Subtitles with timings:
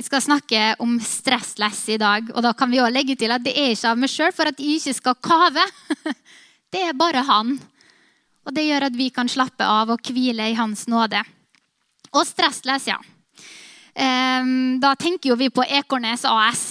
[0.00, 2.30] Skal snakke om stressless i dag.
[2.32, 4.48] Og da kan vi også legge til at det er ikke av meg sjøl for
[4.48, 5.66] at jeg ikke skal kave.
[6.72, 7.50] Det er bare han.
[8.48, 11.20] Og det gjør at vi kan slappe av og hvile i hans nåde.
[12.16, 12.96] Og stressless, ja.
[13.92, 16.64] Ehm, da tenker jo vi på Ekornes AS.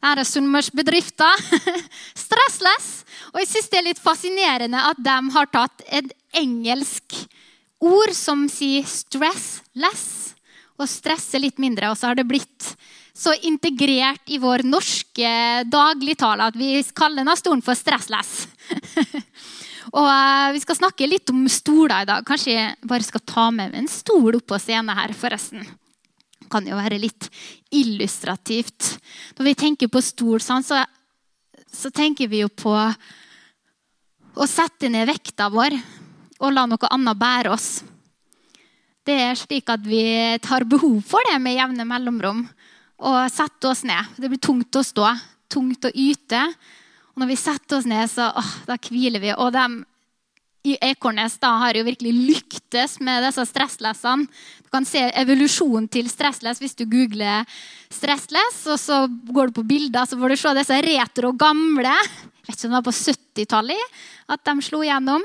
[0.00, 1.44] Her er sunnmørsbedrifter.
[2.24, 3.04] Stressless.
[3.34, 7.20] Og jeg syns det er litt fascinerende at de har tatt et engelsk
[7.84, 10.33] ord som sier stressless
[10.80, 11.90] og stresse litt mindre.
[11.92, 12.72] Og så har det blitt
[13.14, 15.30] så integrert i vår norske
[15.70, 18.48] dagligtale at vi kaller denne stolen for stressless.
[19.94, 22.26] og uh, Vi skal snakke litt om stoler i dag.
[22.26, 25.62] Kanskje jeg bare skal ta med meg en stol opp på scenen her, forresten.
[25.62, 27.30] Det kan jo være litt
[27.74, 28.96] illustrativt.
[29.38, 30.82] Når vi tenker på stol, sånn, så,
[31.70, 32.74] så tenker vi jo på
[34.34, 35.78] å sette ned vekta vår
[36.42, 37.68] og la noe annet bære oss.
[39.04, 40.04] Det er slik at vi
[40.40, 42.44] tar behov for det med jevne mellomrom.
[43.04, 44.14] Og setter oss ned.
[44.16, 45.10] Det blir tungt å stå,
[45.52, 46.40] tungt å yte.
[47.12, 49.34] Og når vi setter oss ned, så åh, da hviler vi.
[49.36, 49.66] Og de
[50.64, 54.24] Ekornes da har jo virkelig lyktes med disse stresslessene.
[54.64, 57.44] Du kan se evolusjonen til stressless hvis du googler
[57.92, 58.62] stressless.
[58.72, 61.92] Og så går du på bilder, så får du se disse retro gamle.
[61.92, 64.00] Jeg vet ikke om det var på 70-tallet
[64.34, 65.22] at de slo gjennom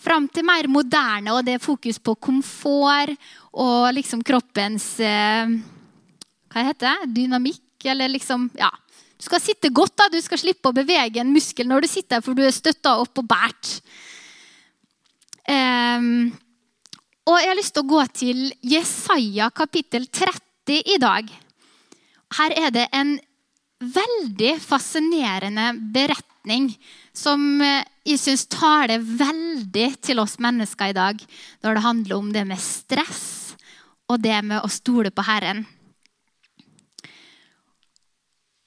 [0.00, 3.12] fram til mer moderne, og det er fokus på komfort
[3.52, 5.58] og liksom kroppens eh,
[6.50, 7.10] Hva heter det?
[7.20, 8.70] Dynamikk, eller liksom Ja.
[9.20, 10.06] Du skal sitte godt, da.
[10.08, 13.20] Du skal slippe å bevege en muskel når du sitter, for du er støtta opp
[13.20, 13.74] og båret.
[15.50, 16.30] Um,
[17.26, 21.26] og jeg har lyst til å gå til Jesaja kapittel 30 i dag.
[22.38, 23.16] Her er det en
[23.80, 26.68] veldig fascinerende beretning
[27.16, 31.22] som eh, jeg syns taler veldig til oss mennesker i dag
[31.64, 33.24] når det handler om det med stress
[34.10, 35.64] og det med å stole på Herren.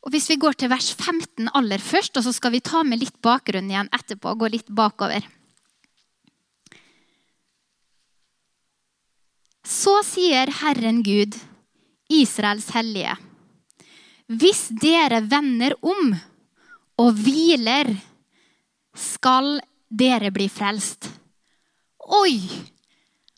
[0.03, 2.99] Og Hvis vi går til vers 15 aller først, og så skal vi ta med
[2.99, 4.35] litt bakgrunn igjen etterpå.
[4.35, 5.23] Gå litt bakover.
[9.63, 11.37] Så sier Herren Gud,
[12.11, 13.15] Israels hellige,
[14.27, 16.13] hvis dere vender om
[16.99, 17.89] og hviler
[18.97, 19.57] skal
[19.89, 21.09] dere bli frelst.
[22.03, 22.37] Oi!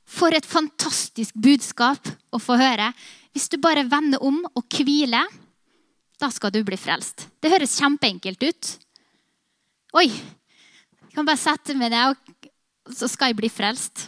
[0.05, 2.91] For et fantastisk budskap å få høre.
[3.35, 5.27] Hvis du bare vender om og hviler,
[6.21, 7.27] da skal du bli frelst.
[7.43, 8.71] Det høres kjempeenkelt ut.
[9.99, 10.07] Oi!
[10.07, 12.15] Jeg kan bare sette meg ned,
[12.85, 14.07] og så skal jeg bli frelst.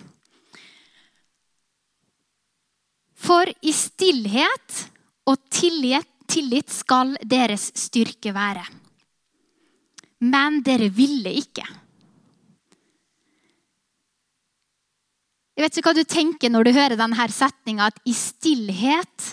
[3.18, 4.84] For i stillhet
[5.28, 8.66] og tillit, tillit skal deres styrke være
[10.20, 11.66] men dere ville ikke.
[15.58, 19.32] Jeg vet ikke hva du tenker når du hører denne setninga, at i stillhet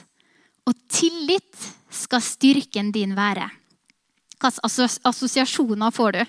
[0.64, 3.50] og tillit skal styrken din være.
[4.40, 6.22] Hvilke assosiasjoner får du?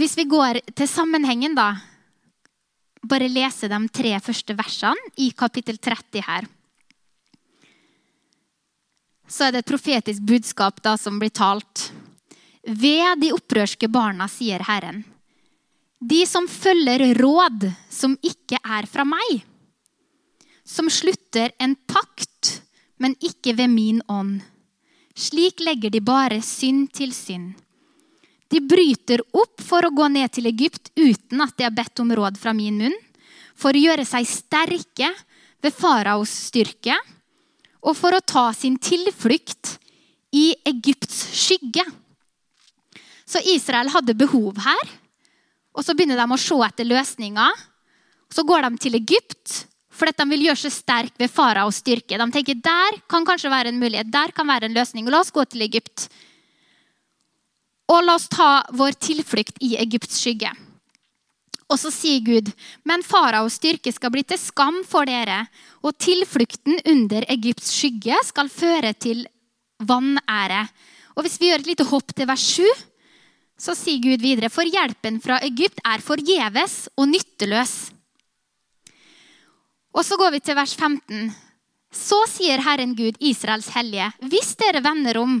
[0.00, 1.74] Hvis vi går til sammenhengen, da
[3.08, 6.48] Bare lese de tre første versene i kapittel 30 her
[9.30, 11.90] så er det et profetisk budskap da som blir talt.
[12.66, 15.04] Ved de opprørske barna, sier Herren.
[16.00, 19.44] De som følger råd som ikke er fra meg.
[20.66, 22.60] Som slutter en pakt,
[22.98, 24.40] men ikke ved min ånd.
[25.14, 27.52] Slik legger de bare synd til synd.
[28.50, 32.10] De bryter opp for å gå ned til Egypt uten at de har bedt om
[32.18, 32.96] råd fra min munn,
[33.54, 35.10] for å gjøre seg sterke
[35.60, 36.96] ved faraos styrke
[37.80, 39.76] og for å ta sin tilflukt
[40.36, 41.84] i Egypts skygge.
[43.30, 44.94] Så Israel hadde behov her.
[45.76, 47.66] Og så begynner de å se etter løsninger.
[48.30, 49.66] Så går de til Egypt
[50.00, 52.16] fordi de vil gjøre seg sterk ved faraos styrke.
[52.16, 55.10] De tenker der kan kanskje være en mulighet, der kan være en løsning.
[55.12, 56.06] La oss gå til Egypt.
[57.90, 60.52] Og la oss ta vår tilflukt i Egypts skygge.
[61.70, 62.50] Og så sier Gud,
[62.86, 65.44] men faraos styrke skal bli til skam for dere,
[65.86, 69.22] og tilflukten under Egypts skygge skal føre til
[69.86, 70.64] vanære.
[71.14, 72.66] Og hvis vi gjør et lite hopp til vers 7,
[73.60, 77.74] så sier Gud videre, for hjelpen fra Egypt er forgjeves og nytteløs.
[79.94, 81.30] Og så går vi til vers 15.
[81.92, 85.40] Så sier Herren Gud, Israels hellige, hvis dere vender om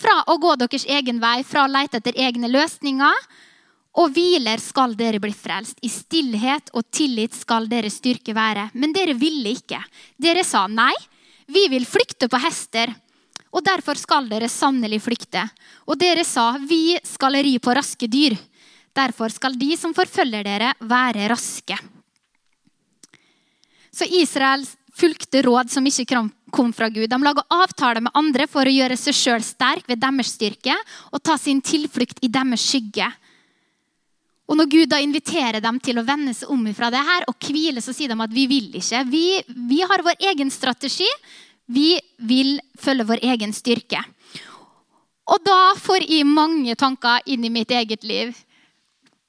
[0.00, 3.24] fra å gå deres egen vei, fra å lete etter egne løsninger,
[3.98, 5.80] og hviler skal dere bli frelst.
[5.82, 8.68] I stillhet og tillit skal deres styrke være.
[8.78, 9.80] Men dere ville ikke.
[10.14, 10.94] Dere sa nei,
[11.50, 12.92] vi vil flykte på hester.
[13.50, 15.42] Og derfor skal dere sannelig flykte.
[15.90, 18.38] Og dere sa, vi skal ri på raske dyr.
[18.94, 21.78] Derfor skal de som forfølger dere, være raske.
[23.90, 24.62] Så Israel
[25.00, 26.20] fulgte råd som ikke
[26.52, 27.08] kom fra Gud.
[27.10, 30.76] De laga avtaler med andre for å gjøre seg sjøl sterk ved deres styrke
[31.10, 33.08] og ta sin tilflukt i deres skygge.
[34.50, 37.36] Og Når Gud da inviterer dem til å vende seg om fra det her og
[37.46, 39.04] hvile, så sier de at vi vil ikke.
[39.06, 39.26] Vi,
[39.70, 41.06] vi har vår egen strategi.
[41.70, 41.94] Vi
[42.26, 44.02] vil følge vår egen styrke.
[45.30, 48.34] Og da får jeg mange tanker inn i mitt eget liv.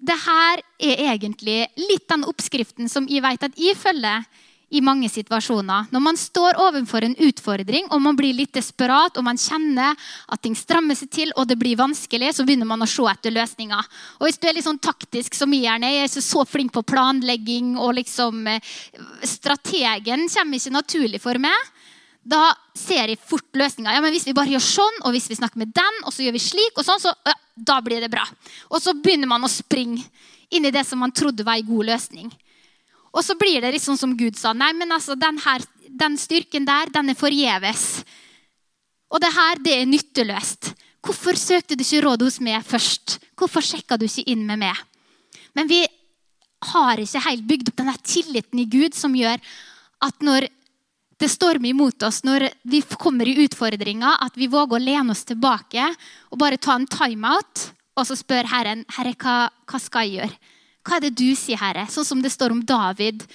[0.02, 4.26] Det her er egentlig litt den oppskriften som jeg vet at jeg følger
[4.72, 5.90] i mange situasjoner.
[5.92, 9.98] Når man står overfor en utfordring og man blir litt desperat og man kjenner
[10.32, 13.36] at ting strammer seg til og det blir vanskelig, så begynner man å se etter
[13.36, 13.92] løsninger.
[14.20, 17.76] Og Hvis du er litt sånn taktisk som jeg er, så, så flink på planlegging
[17.76, 18.74] og liksom eh,
[19.28, 21.72] Strategen kommer ikke naturlig for meg.
[22.22, 23.92] Da ser jeg fort løsninger.
[23.92, 26.24] Ja, men Hvis vi bare gjør sånn, og hvis vi snakker med den, og så
[26.24, 28.24] gjør vi slik, og sånn, så ja, da blir det bra.
[28.70, 30.06] Og så begynner man å springe
[30.52, 32.32] inn i det som man trodde var en god løsning.
[33.12, 34.54] Og så blir det litt sånn som Gud sa.
[34.56, 37.86] Nei, men altså, den, her, den styrken der, den er forgjeves.
[39.12, 40.72] Og det her, det er nytteløst.
[41.04, 43.18] Hvorfor søkte du ikke råd hos meg først?
[43.36, 44.80] Hvorfor sjekka du ikke inn med meg?
[45.58, 45.82] Men vi
[46.72, 49.42] har ikke helt bygd opp denne tilliten i Gud som gjør
[50.06, 50.48] at når
[51.22, 55.26] det stormer imot oss, når vi kommer i utfordringer, at vi våger å lene oss
[55.28, 55.84] tilbake
[56.32, 57.68] og bare ta en timeout
[57.98, 59.36] og så spør Herren Herre, hva,
[59.68, 60.51] hva skal jeg gjøre?
[60.82, 61.86] Hva er det du sier, Herre?
[61.90, 63.26] Sånn som det står om David.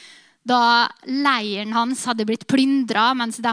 [0.46, 3.52] Da leiren hans hadde blitt plyndra mens de,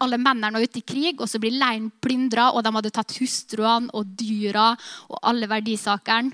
[0.00, 1.20] alle mennene var ute i krig.
[1.20, 4.70] og Så blir leiren plyndra, og de hadde tatt hustruene og dyra
[5.08, 6.32] og alle verdisakene.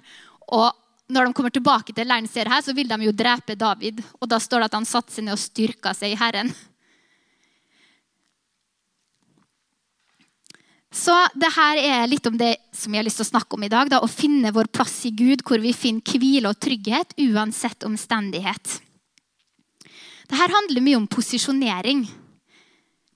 [0.55, 0.71] Og
[1.11, 4.03] når de kommer tilbake til leiren, ser her, så vil de jo drepe David.
[4.21, 6.51] Og da står det at han satte seg ned og styrka seg i Herren.
[10.97, 13.65] Så det her er litt om det som jeg har lyst til å snakke om
[13.67, 13.91] i dag.
[13.93, 18.79] Da, å finne vår plass i Gud, hvor vi finner hvile og trygghet uansett omstendighet.
[20.27, 22.07] Det her handler mye om posisjonering.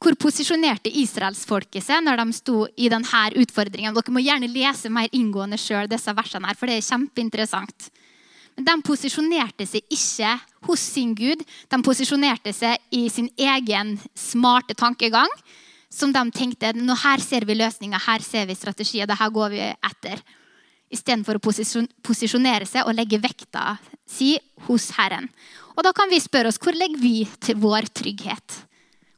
[0.01, 3.97] Hvor posisjonerte israelsfolket seg når de sto i denne utfordringen?
[3.97, 7.91] Dere må gjerne lese mer inngående sjøl disse versene, her, for det er kjempeinteressant.
[8.57, 10.37] Men de posisjonerte seg ikke
[10.69, 11.43] hos sin Gud.
[11.73, 15.33] De posisjonerte seg i sin egen smarte tankegang
[15.91, 19.51] som de tenkte nå her ser vi løsninger, her ser vi strategier, det her går
[19.53, 20.23] vi etter.
[20.91, 23.77] Istedenfor å posisjonere seg og legge vekta
[24.11, 25.29] si hos Herren.
[25.77, 28.57] Og Da kan vi spørre oss hvor legger vi til vår trygghet?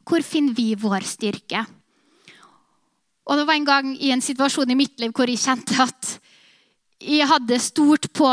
[0.04, 1.64] Hvor finner vi vår styrke?
[3.28, 6.18] Og Det var en gang i en situasjon i mitt liv hvor jeg kjente at
[7.02, 8.28] jeg hadde stort på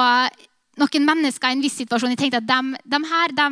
[0.80, 2.13] noen mennesker i en viss situasjon.
[2.13, 3.47] Jeg tenkte at dem, de her, de,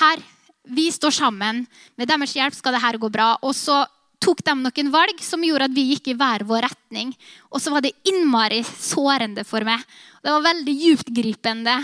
[0.00, 0.22] her
[0.66, 1.64] vi står sammen.
[1.96, 3.34] Med deres hjelp skal dette gå bra.
[3.42, 3.84] Og så
[4.22, 7.12] tok de noen valg som gjorde at vi gikk i hver vår retning.
[7.52, 9.82] Og så var det innmari sårende for meg.
[10.22, 11.78] Det var veldig dyptgripende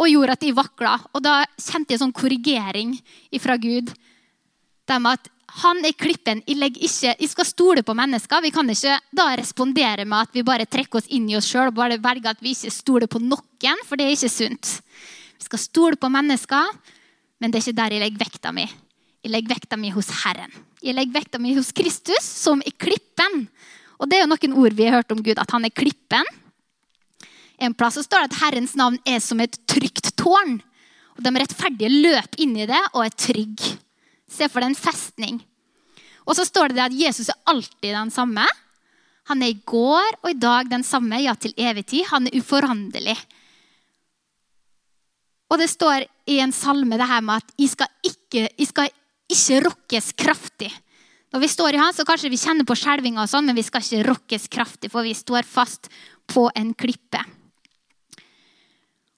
[0.00, 0.94] og gjorde at de vakla.
[1.14, 2.96] Og da kjente jeg sånn korrigering
[3.40, 3.92] fra Gud.
[4.88, 5.30] Det med at
[5.60, 6.44] han er klippen.
[6.46, 8.42] Jeg, ikke, jeg, skal stole på mennesker.
[8.44, 11.72] Vi kan ikke da respondere med at vi bare trekker oss inn i oss sjøl
[11.72, 14.76] og bare velger at vi ikke stoler på noen, for det er ikke sunt.
[15.40, 16.70] Vi skal stole på mennesker
[17.40, 18.66] men det er ikke der jeg legger vekta mi.
[19.20, 20.52] Jeg legger vekta mi hos Herren.
[20.80, 23.46] Jeg legger vekta mi hos Kristus, som er klippen.
[24.00, 26.28] Og det er jo noen ord vi har hørt om Gud, at han er klippen.
[27.60, 30.58] En plass så står det at Herrens navn er som et trygt tårn.
[31.16, 33.76] Og De rettferdige løper inn i det og er trygge.
[34.30, 35.40] Se for deg en festning.
[36.24, 38.46] Og så står det at Jesus er alltid den samme.
[39.28, 42.06] Han er i går og i dag den samme, ja, til evig tid.
[42.12, 43.18] Han er uforanderlig.
[45.50, 48.92] Og det står i en salme det her med at jeg skal ikke, jeg skal
[49.30, 50.70] ikke rokkes kraftig.
[51.30, 53.82] Når vi står i Han, så kanskje vi kjenner på skjelvinga, sånn, men vi skal
[53.82, 55.90] ikke rokkes kraftig, for vi står fast
[56.30, 57.22] på en klippe.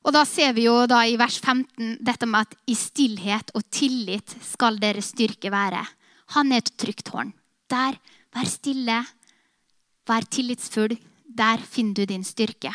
[0.02, 3.64] Og Da ser vi jo da i vers 15 dette med at i stillhet og
[3.70, 5.84] tillit skal deres styrke være.
[6.34, 7.32] Han er et trygt tårn.
[7.70, 7.96] Der,
[8.34, 8.98] vær stille,
[10.08, 10.96] vær tillitsfull.
[11.32, 12.74] Der finner du din styrke.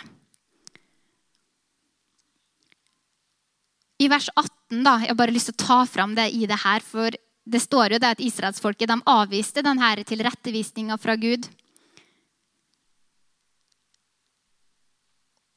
[3.98, 6.60] I vers 18 da, jeg har bare lyst til å ta fram det i det
[6.62, 7.13] her, for
[7.48, 11.48] det står jo det at israelsfolket de avviste denne tilrettevisninga fra Gud.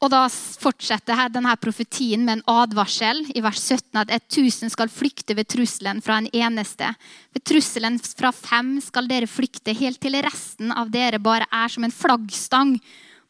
[0.01, 5.37] Og da fortsetter denne profetien med en advarsel i vers 17 at 1000 skal flykte
[5.37, 6.89] ved trusselen fra en eneste.
[7.37, 11.85] Ved trusselen fra fem skal dere flykte helt til resten av dere bare er som
[11.85, 12.79] en flaggstang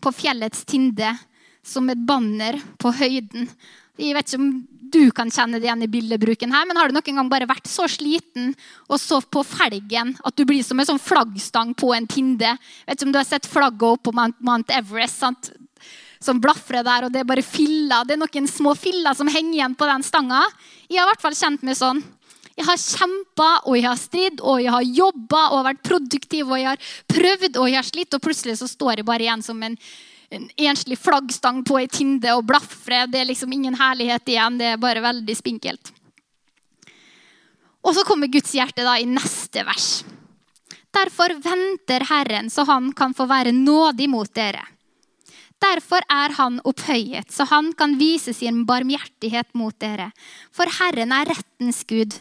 [0.00, 1.11] på fjellets tinde,
[1.67, 3.50] som et banner på høyden.
[3.99, 4.52] Jeg vet ikke om
[4.92, 7.70] du kan kjenne det igjen i bildebruken her, men har du noen gang bare vært
[7.70, 8.52] så sliten
[8.88, 12.54] og så på felgen at du blir som en sånn flaggstang på en tinde?
[12.87, 15.52] Vet ikke om du har sett flagget opp på Mount Everest sant?
[16.20, 18.04] som blafrer der, og det er bare filler.
[18.04, 20.42] Det er noen små filler som henger igjen på den stanga.
[20.85, 22.02] Jeg har i hvert fall kjent meg sånn.
[22.59, 26.61] Jeg har kjempa, og jeg har stridd, og jeg har jobba og vært produktiv, og
[26.61, 29.62] jeg har prøvd og jeg har slitt, og plutselig så står jeg bare igjen som
[29.64, 29.78] en,
[30.30, 33.04] en enslig flaggstang på ei tinde og blafre.
[33.10, 34.58] Det er liksom ingen herlighet igjen.
[34.60, 35.92] Det er bare veldig spinkelt.
[37.80, 39.88] Og så kommer Guds hjerte da i neste vers.
[40.94, 44.62] Derfor venter Herren, så han kan få være nådig mot dere.
[45.60, 50.08] Derfor er han opphøyet, så han kan vise sin barmhjertighet mot dere.
[50.56, 52.16] For Herren er rettens Gud.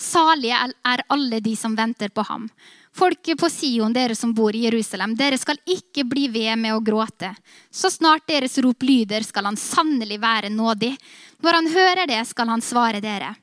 [0.00, 2.48] Salige er alle de som venter på ham.
[2.96, 6.82] Folket på Sion, dere som bor i Jerusalem, dere skal ikke bli ved med å
[6.82, 7.30] gråte.
[7.70, 10.96] Så snart deres rop lyder, skal han sannelig være nådig.
[11.40, 13.34] Når han hører det, skal han svare dere.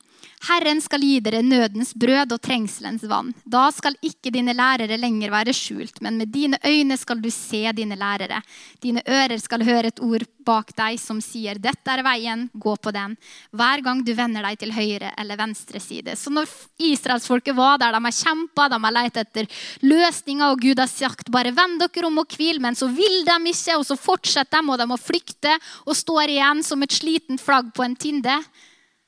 [0.45, 3.31] Herren skal gi dere nødens brød og trengselens vann.
[3.41, 7.63] Da skal ikke dine lærere lenger være skjult, men med dine øyne skal du se
[7.73, 8.43] dine lærere.
[8.83, 12.93] Dine ører skal høre et ord bak deg som sier, 'Dette er veien, gå på
[12.93, 13.17] den',
[13.51, 16.15] hver gang du vender deg til høyre eller venstre side.
[16.15, 19.49] Så når israelsfolket var der, de har kjempa, de har lett etter
[19.81, 23.37] løsninger, og Gud har sagt, 'Bare vend dere om og hvil', men så vil de
[23.49, 27.37] ikke, og så fortsetter de, og de må flykte og står igjen som et sliten
[27.37, 28.37] flagg på en tinde,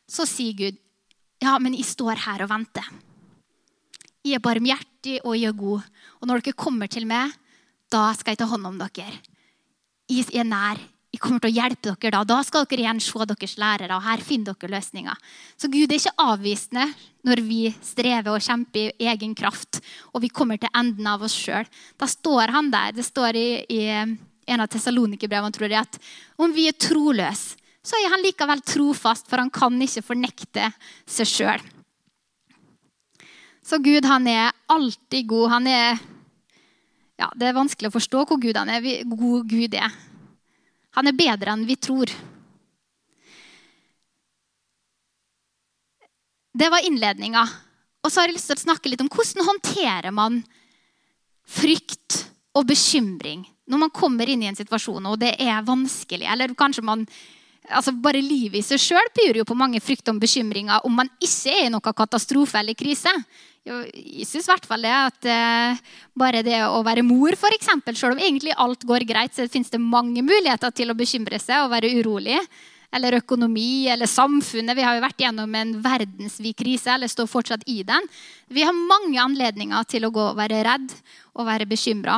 [0.10, 0.78] så sier Gud,
[1.44, 2.88] ja, men jeg står her og venter.
[4.26, 5.86] Jeg er barmhjertig og jeg er god.
[6.20, 7.32] Og når dere kommer til meg,
[7.90, 9.12] da skal jeg ta hånd om dere.
[10.10, 10.82] Jeg er nær.
[11.10, 12.26] Jeg kommer til å hjelpe dere da.
[12.28, 15.22] Da skal dere igjen se deres lærere, og her finner dere løsninger.
[15.58, 16.86] Så Gud er ikke avvisende
[17.26, 19.82] når vi strever og kjemper i egen kraft,
[20.14, 21.66] og vi kommer til enden av oss sjøl.
[21.98, 22.94] Da står han der.
[23.00, 25.98] Det står i, i en av Tessalonikerbrevene, tror jeg, at
[26.42, 30.72] om vi er troløse, så er han likevel trofast, for han kan ikke fornekte
[31.08, 31.64] seg sjøl.
[33.64, 35.50] Så Gud han er alltid god.
[35.54, 36.00] Han er
[37.20, 39.94] ja, Det er vanskelig å forstå hvor Gud han er, god Gud er.
[40.98, 42.12] Han er bedre enn vi tror.
[46.60, 47.44] Det var innledninga.
[48.04, 50.42] Og så har jeg lyst til å snakke litt om hvordan håndterer man
[51.50, 52.24] frykt
[52.58, 56.26] og bekymring når man kommer inn i en situasjon og det er vanskelig.
[56.26, 57.06] Eller kanskje man
[57.70, 61.10] altså Bare livet i seg sjøl byr jo på mange frykt og bekymringer om man
[61.22, 63.14] ikke er i noen katastrofe eller krise.
[63.66, 65.82] Jeg syns i hvert fall det at eh,
[66.18, 69.82] bare det å være mor, f.eks., selv om egentlig alt går greit, så finnes det
[69.84, 72.40] mange muligheter til å bekymre seg og være urolig.
[72.90, 74.74] Eller økonomi eller samfunnet.
[74.74, 78.08] Vi har jo vært gjennom en verdensvid krise eller står fortsatt i den.
[78.50, 80.96] Vi har mange anledninger til å gå og være redd
[81.36, 82.18] og være bekymra.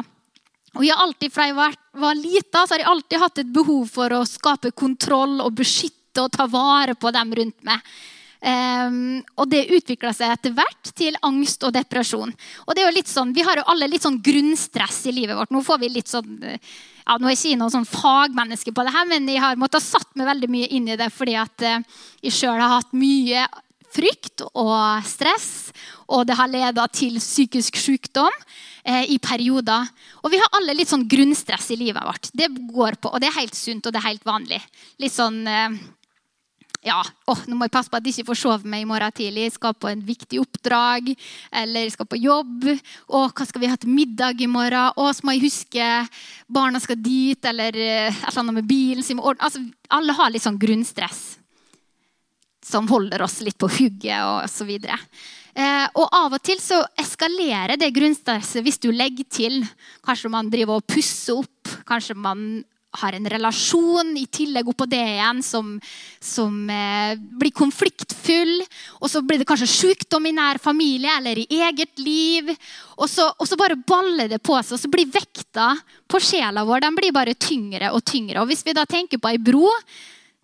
[0.79, 3.89] Og jeg alltid, Fra jeg var, var lita, så har jeg alltid hatt et behov
[3.91, 7.93] for å skape kontroll og beskytte og ta vare på dem rundt meg.
[8.41, 12.31] Um, og det utvikla seg etter hvert til angst og depresjon.
[12.65, 15.37] Og det er jo litt sånn, Vi har jo alle litt sånn grunnstress i livet
[15.37, 15.51] vårt.
[15.53, 18.95] Nå får vi litt sånn, ja, nå er jeg ikke noen sånn fagmenneske på det
[18.95, 21.67] her, men jeg har måttet ha satt meg veldig mye inn i det fordi at
[21.67, 23.45] uh, jeg sjøl har hatt mye
[23.91, 25.71] frykt og stress,
[26.11, 28.33] og det har leda til psykisk sykdom
[28.83, 29.89] eh, i perioder.
[30.23, 32.31] Og vi har alle litt sånn grunnstress i livet vårt.
[32.33, 34.61] Det går på, og det er helt sunt og det er helt vanlig.
[35.01, 35.81] Litt sånn eh,
[36.81, 36.97] ja,
[37.29, 39.45] oh, nå må jeg passe på at jeg ikke får sove meg i morgen tidlig.
[39.45, 41.11] Jeg skal på en viktig oppdrag,
[41.61, 42.65] eller jeg skal på jobb.
[43.13, 44.89] og hva skal vi ha til middag i morgen?
[44.97, 45.89] og så må jeg huske
[46.49, 49.21] barna skal dit, eller eh, et eller annet med bilen.
[49.37, 51.40] Altså, alle har litt sånn grunnstress
[52.65, 54.71] som holder oss litt på hugget og osv.
[55.51, 59.61] Eh, og av og til så eskalerer det grunnstresset hvis du legger til.
[60.05, 61.73] Kanskje man driver og pusser opp.
[61.87, 62.61] Kanskje man
[62.99, 65.75] har en relasjon i tillegg oppå det igjen som,
[66.19, 68.57] som eh, blir konfliktfull.
[68.99, 72.51] Og så blir det kanskje sykdom i nær familie eller i eget liv.
[72.97, 75.73] Og så, og så bare baller det på seg, og så blir vekta
[76.11, 78.41] på sjela vår den blir bare tyngre og tyngre.
[78.43, 79.69] Og hvis vi da tenker på ei bro,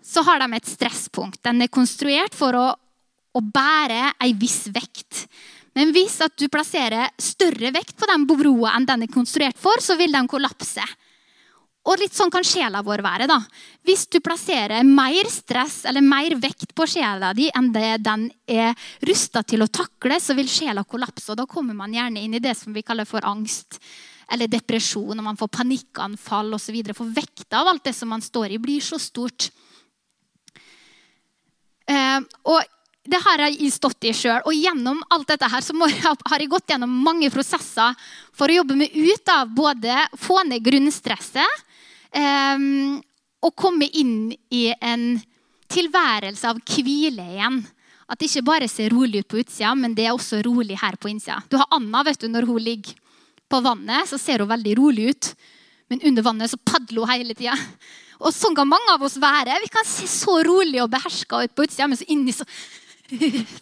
[0.07, 1.41] så har de et stresspunkt.
[1.43, 2.67] Den er konstruert for å
[3.37, 5.25] å bære ei viss vekt.
[5.77, 9.97] Men hvis du plasserer større vekt på den broa enn den er konstruert for, så
[9.99, 10.85] vil den kollapse.
[11.87, 13.27] Og litt sånn kan sjela vår være.
[13.29, 13.37] da.
[13.85, 18.73] Hvis du plasserer mer stress eller mer vekt på sjela di enn det den er
[19.07, 21.29] rusta til å takle, så vil sjela kollapse.
[21.31, 23.79] og Da kommer man gjerne inn i det som vi kaller for angst
[24.27, 26.75] eller depresjon, og man får panikkanfall osv.
[26.91, 29.47] For vekta av alt det som man står i, blir så stort.
[31.87, 32.63] Uh, og
[33.07, 34.41] det har jeg stått i sjøl.
[34.43, 37.95] Og gjennom alt dette her så har jeg gått gjennom mange prosesser
[38.35, 41.63] for å jobbe meg ut av både få ned grunnstresset
[42.11, 42.99] um,
[43.43, 45.15] og komme inn i en
[45.71, 47.61] tilværelse av hvile igjen.
[48.07, 50.95] At det ikke bare ser rolig ut på utsida, men det er også rolig her
[50.99, 51.41] på innsida.
[51.51, 52.95] Du har Anna, vet du, når hun ligger
[53.51, 55.31] på vannet, så ser hun veldig rolig ut.
[55.91, 57.55] Men under vannet så padler hun hele tida.
[58.17, 59.59] Og sånn kan mange av oss være.
[59.63, 62.47] Vi kan se så rolig og beherska ut på utsida, men så inni så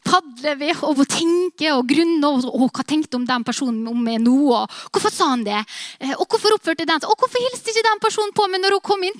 [0.05, 2.47] padler vi og tenker og grunner.
[2.49, 4.37] Og, hva tenkte om den personen om meg nå?
[4.55, 5.59] Og hvorfor sa han det?
[5.99, 8.85] Eh, og hvorfor oppførte den Og hvorfor hilste ikke den personen på meg når hun
[8.85, 9.19] kom inn?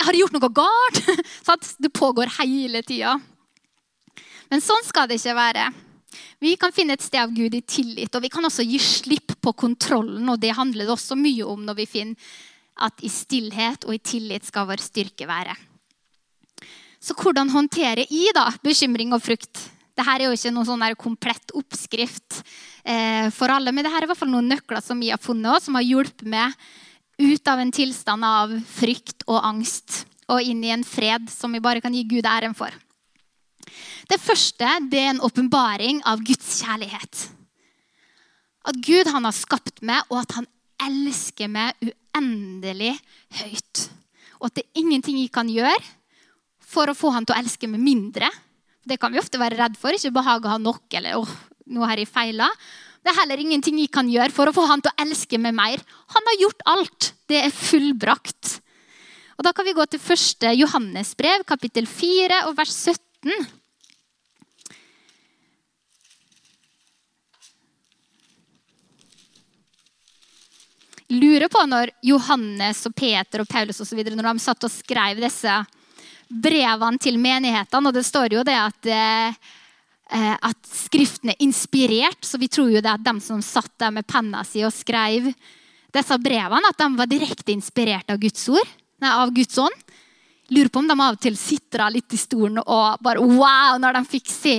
[0.00, 1.04] Har jeg gjort noe galt?
[1.84, 3.18] det pågår hele tida.
[4.50, 5.70] Men sånn skal det ikke være.
[6.40, 9.36] Vi kan finne et sted av Gud i tillit, og vi kan også gi slipp
[9.40, 10.28] på kontrollen.
[10.28, 12.30] og Det handler det også mye om når vi finner
[12.80, 15.54] at i stillhet og i tillit skal vår styrke være.
[17.00, 19.68] Så hvordan håndterer i da, bekymring og frukt?
[19.96, 22.40] Dette er jo ikke noen sånn komplett oppskrift
[22.84, 25.52] eh, for alle, men dette er i hvert fall noen nøkler som vi har funnet,
[25.52, 26.56] og som har hjulpet meg
[27.20, 31.60] ut av en tilstand av frykt og angst og inn i en fred som vi
[31.60, 32.72] bare kan gi Gud æren for.
[34.10, 37.28] Det første det er en åpenbaring av Guds kjærlighet.
[38.66, 40.48] At Gud han har skapt meg, og at han
[40.82, 42.96] elsker meg uendelig
[43.38, 43.84] høyt.
[44.40, 45.78] Og at det er ingenting jeg kan gjøre
[46.70, 48.30] for å få han til å elske meg mindre.
[48.86, 49.94] Det kan vi ofte være redd for.
[49.94, 51.34] Ikke behage å ha nok, eller åh,
[51.70, 52.48] nå har jeg feila.
[53.00, 55.54] Det er heller ingenting jeg kan gjøre for å få han til å elske meg
[55.56, 55.84] mer.
[56.16, 57.12] Han har gjort alt.
[57.30, 58.58] Det er fullbrakt.
[59.38, 63.59] Og Da kan vi gå til første Johannes brev, kapittel 4, og vers 17.
[71.10, 74.72] lurer på når Johannes og Peter og Paulus og så videre, når de satt og
[74.72, 75.54] skrev disse
[76.30, 77.90] brevene til menighetene.
[77.90, 82.82] Og det står jo det at, eh, at Skriften er inspirert, så vi tror jo
[82.82, 85.32] det at de som satt der med penna si og skrev
[85.90, 89.86] disse brevene, at de var direkte inspirert av Guds ord, nei, av Guds ånd.
[90.50, 93.94] Lurer på om de av og til sitra litt i stolen og bare wow når
[93.94, 94.56] de fikk se.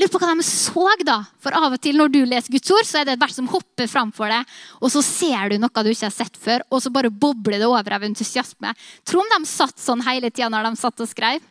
[0.00, 1.20] Lurer på hva de så, da.
[1.38, 3.50] For av og til når du leser Guds ord, så er det et vers som
[3.52, 6.90] hopper framfor deg, og så ser du noe du ikke har sett før, og så
[6.90, 8.74] bare bobler det over av entusiasme.
[9.06, 11.46] Tro om de satt sånn hele tida når de satt og skrev.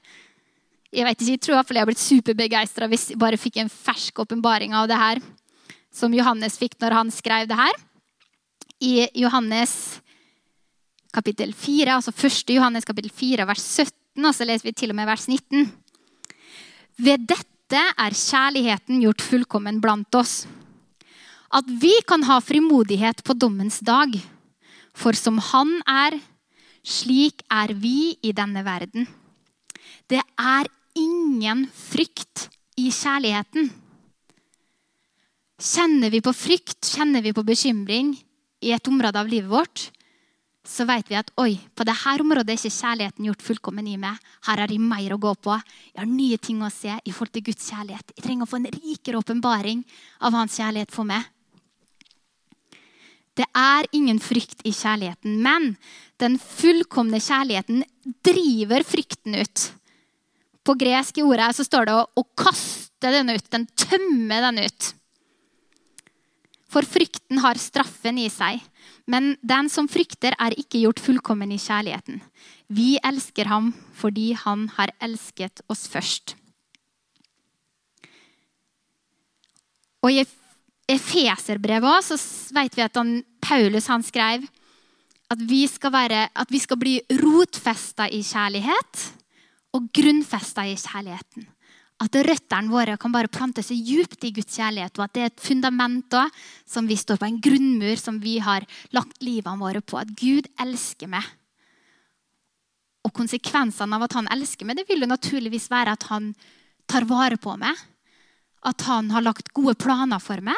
[0.91, 4.23] Jeg vet ikke, jeg tror jeg har blitt superbegeistra hvis jeg bare fikk en fersk
[4.25, 5.23] åpenbaring av det her,
[5.93, 7.79] som Johannes fikk når han skrev det her.
[8.83, 10.01] I Johannes
[11.13, 12.55] kapittel 4, altså 1.
[12.55, 15.69] Johannes kapittel 4, vers 17, og så leser vi til og med vers 19.
[16.99, 20.43] Ved dette er kjærligheten gjort fullkommen blant oss.
[21.49, 24.13] At vi kan ha frimodighet på dommens dag.
[24.93, 26.19] For som Han er,
[26.83, 29.07] slik er vi i denne verden.
[30.09, 33.69] Det er ingen frykt i kjærligheten.
[35.59, 38.13] Kjenner vi på frykt, kjenner vi på bekymring
[38.63, 39.89] i et område av livet vårt,
[40.69, 44.19] så vet vi at oi, på dette området er ikke kjærligheten gjort fullkommen i meg.
[44.45, 45.55] Her har jeg mer å gå på.
[45.93, 48.13] Jeg har nye ting å se i forhold til Guds kjærlighet.
[48.15, 49.81] Jeg trenger å få en rikere åpenbaring
[50.21, 51.25] av hans kjærlighet for meg.
[53.39, 55.73] Det er ingen frykt i kjærligheten, men
[56.19, 57.85] den fullkomne kjærligheten
[58.27, 59.69] driver frykten ut.
[60.67, 63.45] På gresk i ordet så står det å, å kaste den ut.
[63.49, 64.93] Den tømmer den ut.
[66.69, 68.61] For frykten har straffen i seg.
[69.09, 72.21] Men den som frykter, er ikke gjort fullkommen i kjærligheten.
[72.69, 76.35] Vi elsker ham fordi han har elsket oss først.
[80.05, 80.23] Og I
[80.89, 82.15] Efeserbrevet så
[82.55, 84.45] vet vi at han, Paulus han skrev
[85.29, 89.03] at vi skal, være, at vi skal bli rotfesta i kjærlighet
[89.77, 91.45] og grunnfesta i kjærligheten.
[91.99, 95.31] At røttene våre kan bare plante seg djupt i Guds kjærlighet, og at det er
[95.33, 96.29] et fundament da,
[96.63, 98.63] som vi står på, en grunnmur som vi har
[98.95, 99.99] lagt livene våre på.
[99.99, 101.27] At Gud elsker meg.
[103.03, 106.31] Og konsekvensene av at han elsker meg, det vil jo naturligvis være at han
[106.89, 107.75] tar vare på meg.
[108.63, 110.55] At han har lagt gode planer for meg.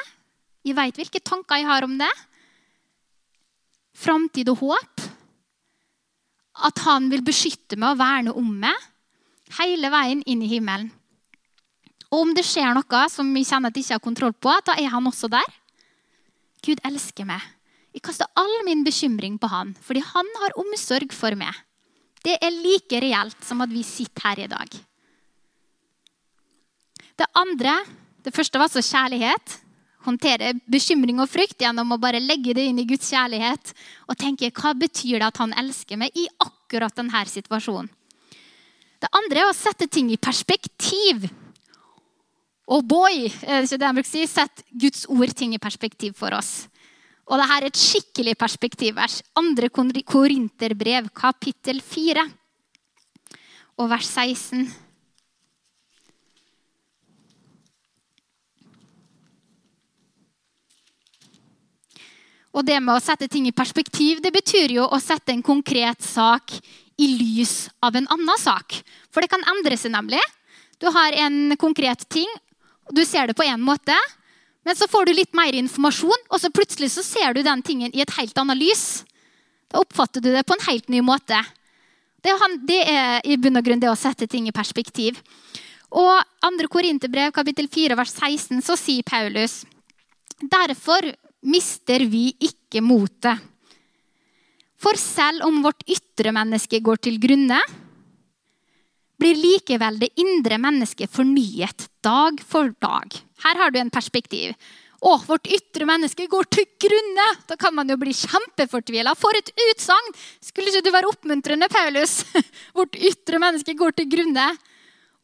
[0.62, 2.12] Jeg veit hvilke tanker jeg har om det.
[3.98, 5.10] Framtid og håp.
[6.70, 8.90] At han vil beskytte meg og verne om meg
[9.58, 10.92] hele veien inn i himmelen.
[12.12, 14.76] Og om det skjer noe som vi kjenner at jeg ikke har kontroll på, da
[14.76, 15.58] er han også der.
[16.62, 17.42] Gud elsker meg.
[17.96, 21.56] Jeg kaster all min bekymring på han, fordi han har omsorg for meg.
[22.22, 24.78] Det er like reelt som at vi sitter her i dag.
[27.18, 27.74] Det andre,
[28.24, 29.58] det første var altså kjærlighet.
[30.06, 33.74] Håndtere bekymring og frykt gjennom å bare legge det inn i Guds kjærlighet
[34.10, 37.90] og tenke hva betyr det at han elsker meg i akkurat denne situasjonen.
[39.02, 41.26] Det andre er å sette ting i perspektiv.
[42.72, 45.60] Og boy, er det ikke det han bruker å si, sett Guds ord ting i
[45.60, 46.70] perspektiv for oss.
[47.28, 49.18] Og dette er et skikkelig perspektivvers.
[49.40, 52.24] Andre Korinterbrev, kapittel 4,
[53.80, 54.70] og vers 16.
[62.52, 66.04] Og det med å sette ting i perspektiv, det betyr jo å sette en konkret
[66.04, 66.56] sak
[67.00, 68.76] i lys av en annen sak.
[69.12, 70.20] For det kan endre seg, nemlig.
[70.80, 72.28] Du har en konkret ting,
[72.90, 73.96] du ser det på én måte.
[74.66, 77.94] Men så får du litt mer informasjon, og så plutselig så ser du den tingen
[77.96, 79.04] i et helt annet lys.
[79.72, 81.40] Da oppfatter du det på en helt ny måte.
[82.22, 82.30] Det
[82.86, 85.18] er, i bunn og grunn det å sette ting i perspektiv.
[85.98, 86.14] Og
[86.46, 86.68] 2.
[86.72, 89.64] Korinterbrev kapittel 4 vers 16 så sier Paulus
[90.42, 91.10] Derfor
[91.42, 93.42] mister vi ikke motet.
[94.82, 97.60] For selv om vårt ytre menneske går til grunne,
[99.22, 103.14] blir likevel det indre mennesket fornyet dag for dag.
[103.46, 104.56] Her har du en perspektiv.
[105.02, 107.28] Å, vårt ytre menneske går til grunne!
[107.50, 109.16] Da kan man jo bli kjempefortvila.
[109.18, 110.12] For et utsagn!
[110.46, 112.20] Skulle ikke du være oppmuntrende, Paulus?
[112.78, 114.46] Vårt ytre menneske går til grunne.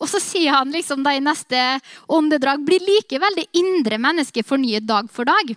[0.01, 1.61] Og så sier han liksom da i neste
[2.13, 5.53] åndedrag blir likevel det indre mennesket fornyet dag for dag.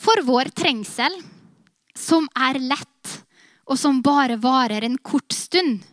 [0.00, 1.20] For vår trengsel,
[1.96, 3.14] som er lett,
[3.68, 5.84] og som bare varer en kort stund,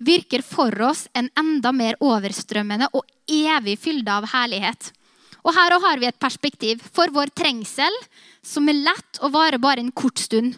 [0.00, 4.90] virker for oss en enda mer overstrømmende og evig fylde av herlighet.
[5.44, 6.80] Og her har vi et perspektiv.
[6.92, 7.94] For vår trengsel,
[8.42, 10.56] som er lett og varer bare en kort stund.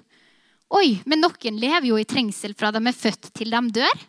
[0.73, 4.07] Oi, men noen lever jo i trengsel fra de er født til de dør.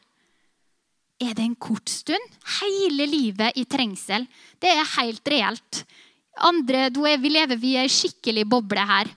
[1.24, 2.24] Er det en kort stund?
[2.60, 4.26] Hele livet i trengsel.
[4.60, 5.84] Det er helt reelt.
[6.41, 6.88] Andre,
[7.22, 9.12] vi lever i ei skikkelig boble her.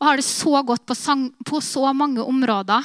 [0.00, 2.84] Og har det så godt på, sang, på så mange områder.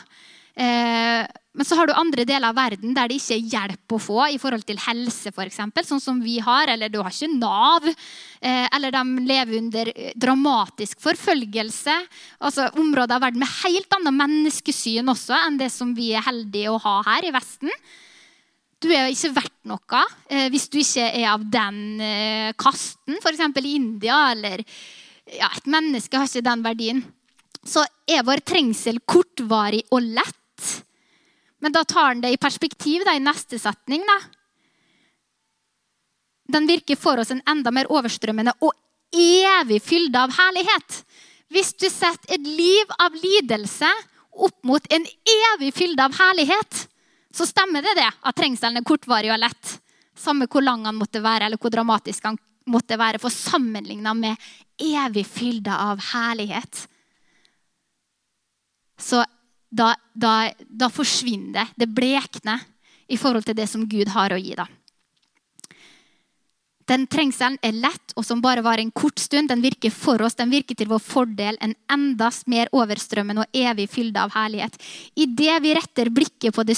[0.56, 4.00] Eh, men så har du andre deler av verden der det ikke er hjelp å
[4.00, 6.72] få i forhold til helse, f.eks., sånn som vi har.
[6.72, 7.88] Eller du har ikke Nav.
[7.88, 11.98] Eh, eller de lever under eh, dramatisk forfølgelse.
[12.40, 16.72] Altså Områder av verden med helt annet menneskesyn også enn det som vi er heldige
[16.72, 17.72] å ha her i Vesten.
[18.84, 20.02] Du er ikke verdt noe
[20.52, 22.02] hvis du ikke er av den
[22.60, 23.40] kasten, f.eks.
[23.64, 24.18] i India.
[24.36, 24.62] Eller
[25.32, 27.00] ja, et menneske har ikke den verdien.
[27.66, 30.42] Så er vår trengsel kortvarig og lett
[31.66, 34.04] men da tar han det i perspektiv da, i neste setning.
[34.06, 34.20] Da.
[36.54, 38.76] Den virker for oss en enda mer overstrømmende og
[39.18, 41.00] evig fylde av herlighet.
[41.50, 43.90] Hvis du setter et liv av lidelse
[44.46, 46.86] opp mot en evig fylde av herlighet,
[47.34, 49.76] så stemmer det det at trengselen er kortvarig og lett.
[50.14, 52.38] Samme hvor lang han måtte være, eller hvor dramatisk han
[52.70, 53.18] måtte være.
[53.26, 54.38] For sammenligna med
[54.78, 56.86] evig fylde av herlighet,
[59.76, 60.36] da, da,
[60.70, 61.68] da forsvinner det.
[61.84, 62.64] Det blekner
[63.12, 64.56] i forhold til det som Gud har å gi.
[64.58, 64.68] da.
[66.86, 69.50] Den trengselen er lett og som bare var en kort stund.
[69.50, 73.88] Den virker for oss, den virker til vår fordel, en enda mer overstrømmende og evig
[73.90, 74.78] fylde av herlighet.
[75.18, 76.78] I det vi retter blikket på det,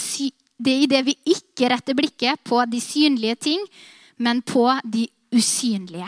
[0.58, 3.68] det, i det vi ikke retter blikket på de synlige ting,
[4.18, 6.08] men på de usynlige.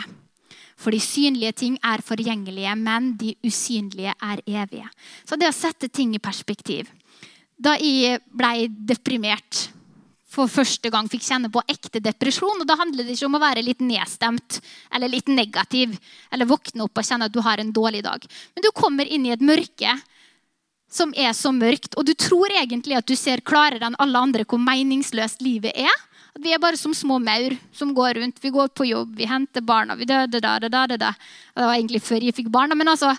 [0.80, 4.88] For de synlige ting er forgjengelige, men de usynlige er evige.
[5.28, 6.88] Så det å sette ting i perspektiv.
[7.60, 9.66] Da jeg ble deprimert
[10.30, 12.62] for første gang fikk kjenne på ekte depresjon.
[12.62, 14.60] og Da handler det ikke om å være litt nedstemt
[14.94, 15.96] eller litt negativ
[16.30, 18.24] eller våkne opp og kjenne at du har en dårlig dag.
[18.54, 19.98] Men du kommer inn i et mørke
[20.90, 24.46] som er så mørkt, og du tror egentlig at du ser klarere enn alle andre
[24.48, 25.98] hvor meningsløst livet er.
[26.30, 28.42] At vi er bare som små maur som går rundt.
[28.42, 29.96] Vi går på jobb, vi henter barna.
[29.98, 31.12] vi døde da, da, da, da.
[31.54, 32.76] Det var egentlig før jeg fikk barna.
[32.78, 33.14] Men altså,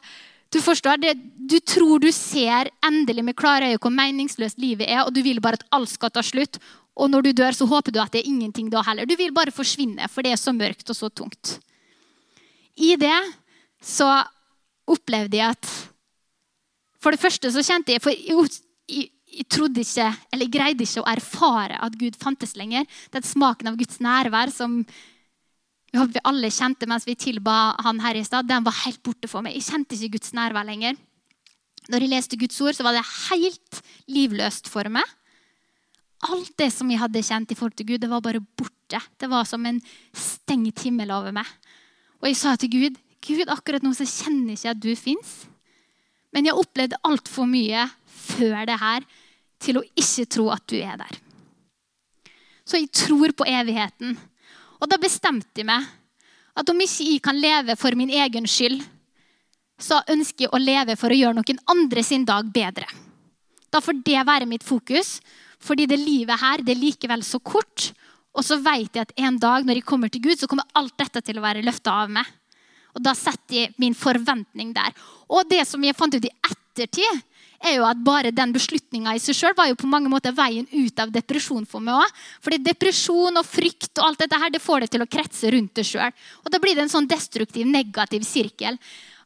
[0.52, 5.04] du forstår, det, du tror du ser endelig med klare øyne hvor meningsløst livet er,
[5.04, 6.60] og du vil bare at alt skal ta slutt.
[6.95, 9.08] Og når du dør, så håper du at det er ingenting da heller.
[9.08, 11.58] Du vil bare forsvinne, for det er så mørkt og så tungt.
[12.76, 13.19] I det
[13.84, 14.10] så
[14.91, 15.71] opplevde jeg at
[17.02, 18.13] For det første så kjente jeg For
[19.52, 22.88] trodde ikke, eller jeg greide ikke å erfare at Gud fantes lenger.
[23.13, 24.82] Den smaken av Guds nærvær som
[25.91, 29.44] vi alle kjente mens vi tilba han her i stad, den var helt borte for
[29.44, 29.58] meg.
[29.58, 31.00] Jeg kjente ikke Guds nærvær lenger.
[31.91, 35.08] Når jeg leste Guds ord, så var det helt livløst for meg.
[36.32, 39.00] Alt det som jeg hadde kjent i forhold til Gud, det var bare borte.
[39.20, 39.82] Det var som en
[40.13, 41.48] stengt himmel over meg.
[42.22, 45.34] Og jeg sa til Gud Gud, akkurat nå så kjenner jeg ikke at du fins.
[46.34, 49.06] Men jeg opplevde altfor mye før det her
[49.62, 51.19] til å ikke tro at du er der.
[52.65, 54.15] Så jeg tror på evigheten.
[54.82, 55.86] Og da bestemte jeg meg
[56.58, 58.82] at om ikke jeg kan leve for min egen skyld,
[59.82, 62.86] så ønsker jeg å leve for å gjøre noen andre sin dag bedre.
[63.71, 65.19] Da får det være mitt fokus,
[65.62, 67.91] fordi det livet her det er likevel så kort.
[68.36, 70.95] Og så vet jeg at en dag når jeg kommer til Gud, så kommer alt
[71.00, 72.28] dette til å være løfta av meg.
[72.95, 74.91] Og da setter jeg min forventning der.
[75.32, 77.21] Og det som jeg fant ut i ettertid,
[77.62, 80.67] er jo at bare den beslutninga i seg sjøl var jo på mange måter veien
[80.71, 82.21] ut av depresjon for meg òg.
[82.41, 85.76] Fordi depresjon og frykt og alt dette her, det får det til å kretse rundt
[85.78, 86.15] det sjøl.
[86.45, 88.80] Og da blir det en sånn destruktiv, negativ sirkel.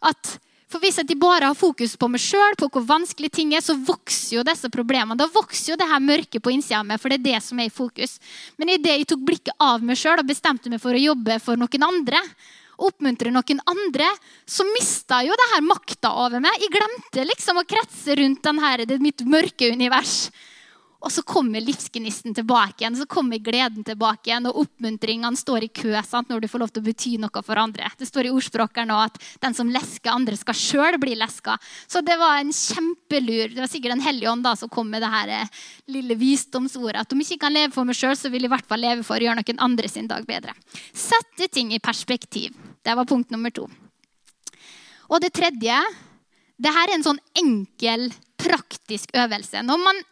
[0.04, 3.62] At For hvis jeg bare har fokus på meg sjøl, på hvor vanskelig ting er,
[3.64, 5.16] så vokser jo disse problemene.
[5.16, 7.62] Da vokser jo det her mørket på innsida av meg, for det er det som
[7.62, 8.18] er i fokus.
[8.58, 11.62] Men idet jeg tok blikket av meg sjøl og bestemte meg for å jobbe for
[11.62, 12.20] noen andre,
[12.78, 14.08] oppmuntre noen andre,
[14.46, 16.60] så mista jo det her makta over meg.
[16.64, 20.30] Jeg glemte liksom å kretse rundt denne, det mitt mørke univers.
[21.06, 25.70] Og så kommer livsgnisten tilbake igjen, så kommer gleden tilbake igjen, og oppmuntringene står i
[25.70, 27.92] kø sant, når du får lov til å bety noe for andre.
[28.00, 31.60] Det står i ordspråket nå at den som lesker andre, skal sjøl bli leska.
[31.86, 33.54] Så det var en kjempelur.
[33.54, 35.62] Det var sikkert Den hellige ånd da, som kom med det her eh,
[35.94, 37.06] lille visdomsordet.
[37.06, 38.82] At om jeg ikke kan leve for meg sjøl, så vil jeg i hvert fall
[38.82, 40.58] leve for å gjøre noen andre sin dag bedre.
[40.90, 42.58] Sette ting i perspektiv.
[42.82, 43.70] Det var punkt nummer to.
[45.06, 45.78] Og det tredje
[46.58, 48.10] det her er en sånn enkel,
[48.42, 49.62] praktisk øvelse.
[49.62, 50.04] Når man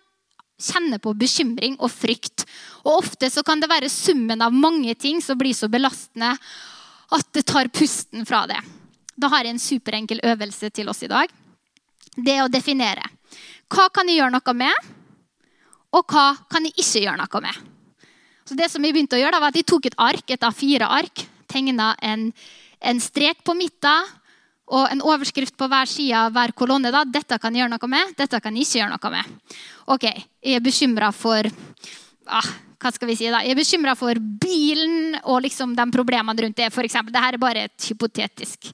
[0.61, 2.45] kjenner på bekymring og frykt.
[2.83, 6.33] Og Ofte så kan det være summen av mange ting som blir så belastende
[7.13, 8.59] at det tar pusten fra det.
[9.15, 11.29] Da har jeg en superenkel øvelse til oss i dag.
[12.15, 13.05] Det å definere.
[13.73, 14.89] Hva kan jeg gjøre noe med,
[15.93, 17.61] og hva kan jeg ikke gjøre noe med?
[18.43, 20.43] Så det som Jeg begynte å gjøre da, var at jeg tok et ark, et
[20.43, 22.27] A4-ark, tegna en,
[22.81, 24.09] en strek på midten
[24.71, 26.91] og en overskrift på hver side av hver kolonne.
[26.91, 29.57] da, Dette kan jeg gjøre noe med, dette kan jeg ikke gjøre noe med.
[29.91, 30.05] Ok,
[30.43, 31.49] Jeg er bekymra for
[32.27, 32.51] ah,
[32.83, 33.39] hva skal vi si da?
[33.43, 36.67] Jeg er bekymra for bilen og liksom de problemene rundt det.
[36.73, 37.13] For eksempel.
[37.15, 38.71] Dette er bare et hypotetisk.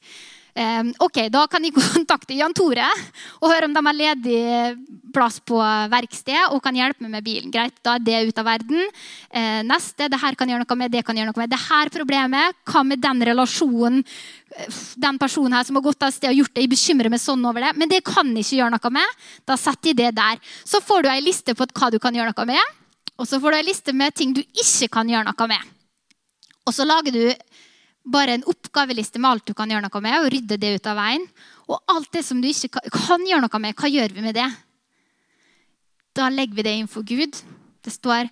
[1.00, 2.88] Ok, Da kan jeg kontakte Jan Tore
[3.39, 4.39] og høre om de har ledig
[5.15, 5.58] plass på
[5.91, 7.54] verksted og kan hjelpe meg med bilen.
[7.54, 8.82] Greit, Da er det ute av verden.
[9.32, 11.54] Uh, neste, det her kan gjøre noe med, det kan gjøre noe med.
[11.54, 14.04] Det her problemet, hva med den relasjonen
[15.00, 17.43] den personen her som har gått av sted og gjort det, jeg bekymrer meg sånn
[17.45, 19.17] over det, men det kan jeg ikke gjøre noe med.
[19.48, 20.41] Da setter jeg det der.
[20.67, 22.80] Så får du ei liste på hva du kan gjøre noe med,
[23.19, 25.76] og så får du ei liste med ting du ikke kan gjøre noe med.
[26.67, 27.24] Og så lager du
[28.03, 30.99] bare en oppgaveliste med alt du kan gjøre noe med, og rydde det ut av
[30.99, 31.25] veien.
[31.69, 34.47] Og alt det som du ikke kan gjøre noe med, hva gjør vi med det?
[36.17, 37.38] Da legger vi det inn for Gud.
[37.85, 38.29] Det står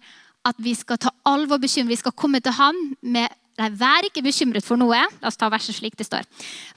[0.48, 1.92] at vi skal ta all vår bekymring.
[1.92, 5.00] Vi skal komme til Han med Nei, vær ikke bekymret for noe.
[5.18, 6.28] La oss ta verset slik det står.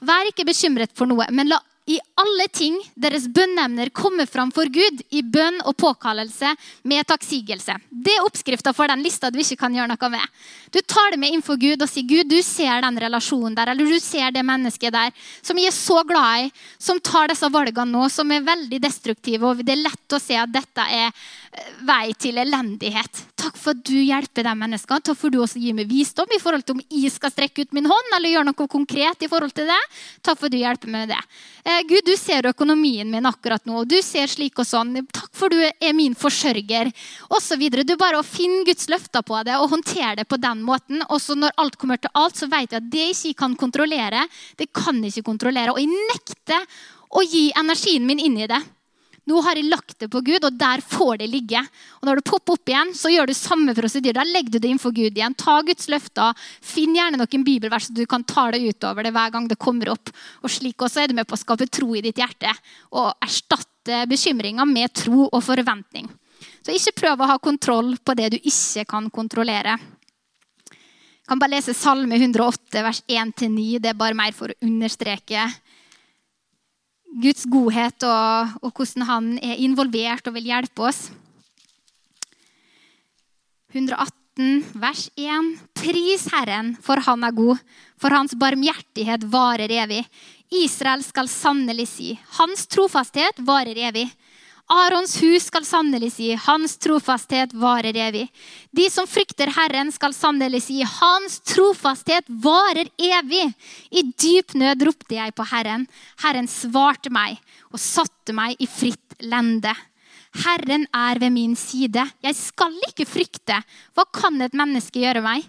[0.01, 4.69] Vær ikke bekymret for noe, men la i alle ting deres bønneemner kommer fram for
[4.69, 6.53] Gud i bønn og påkallelse
[6.87, 7.73] med takksigelse.
[7.89, 10.43] Det er oppskrifta for den lista du ikke kan gjøre noe med.
[10.69, 13.73] Du tar det med inn for Gud og sier Gud, du ser den relasjonen der,
[13.73, 17.49] eller du ser det mennesket der som jeg er så glad i, som tar disse
[17.51, 21.09] valgene nå, som er veldig destruktive, og det er lett å se at dette er
[21.09, 23.25] eh, vei til elendighet.
[23.41, 25.01] Takk for at du hjelper de menneskene.
[25.01, 27.65] Takk for at du også gir meg visdom i forhold til om jeg skal strekke
[27.65, 29.81] ut min hånd eller gjøre noe konkret i forhold til det.
[30.21, 31.21] Takk for at du hjelper meg med det.
[31.71, 33.81] Eh, Gud, du ser økonomien min akkurat nå.
[33.81, 34.95] og Du ser slik og sånn.
[35.13, 36.91] Takk for du er min forsørger.
[37.29, 37.85] Og så videre.
[37.87, 41.03] Du bare finner Guds løfter på det og håndterer det på den måten.
[41.07, 44.25] Og så når alt kommer til alt, så vet vi at det ikke kan kontrollere,
[44.57, 45.71] det kan jeg ikke kontrollere.
[45.71, 46.67] Og jeg nekter
[47.11, 48.61] å gi energien min inn i det.
[49.31, 51.61] Nå har jeg lagt det på Gud, og der får det ligge.
[52.01, 54.17] Og Når det popper opp igjen, så gjør du samme prosedyr.
[54.17, 55.37] Da legger du det innenfor Gud igjen.
[55.39, 56.35] Ta Guds løfter.
[56.59, 59.93] Finn gjerne noen bibelvers så du kan ta det utover det hver gang det kommer
[59.93, 60.11] opp.
[60.43, 62.51] Og slik også er du med på å skape tro i ditt hjerte
[62.91, 66.09] og erstatte bekymringer med tro og forventning.
[66.61, 69.79] Så ikke prøv å ha kontroll på det du ikke kan kontrollere.
[71.21, 73.79] Jeg kan bare lese Salme 108, vers 1-9.
[73.79, 75.45] Det er bare mer for å understreke
[77.11, 81.09] Guds godhet og, og, hvordan han er involvert og vil hjelpe oss.
[83.75, 85.49] 118 vers 1.
[85.75, 87.59] Pris Herren, for han er god,
[87.99, 90.05] for hans barmhjertighet varer evig.
[90.51, 94.07] Israel skal sannelig si, hans trofasthet varer evig.
[94.71, 98.23] Arons hus skal sannelig si, hans trofasthet varer evig.
[98.71, 103.49] De som frykter Herren, skal sannelig si, hans trofasthet varer evig.
[103.91, 105.87] I dyp nød ropte jeg på Herren.
[106.23, 107.41] Herren svarte meg
[107.73, 109.75] og satte meg i fritt lende.
[110.45, 112.05] Herren er ved min side.
[112.23, 113.59] Jeg skal ikke frykte.
[113.91, 115.43] Hva kan et menneske gjøre meg?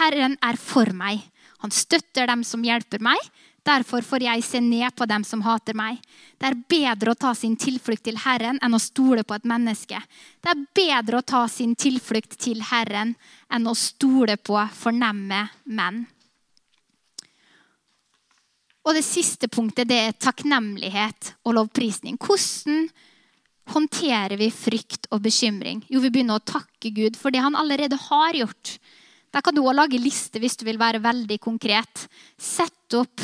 [0.00, 1.20] Herren er for meg.
[1.60, 3.20] Han støtter dem som hjelper meg.
[3.62, 6.00] Derfor får jeg se ned på dem som hater meg.
[6.38, 10.00] Det er bedre å ta sin tilflukt til Herren enn å stole på et menneske.
[10.42, 13.14] Det er bedre å ta sin tilflukt til Herren
[13.54, 16.02] enn å stole på fornemme menn.
[18.82, 22.16] Og det siste punktet det er takknemlighet og lovprisning.
[22.18, 22.88] Hvordan
[23.70, 25.84] håndterer vi frykt og bekymring?
[25.86, 28.74] Jo, vi begynner å takke Gud for det han allerede har gjort.
[29.32, 32.08] Der kan du også lage liste hvis du vil være veldig konkret.
[32.34, 33.22] Sett opp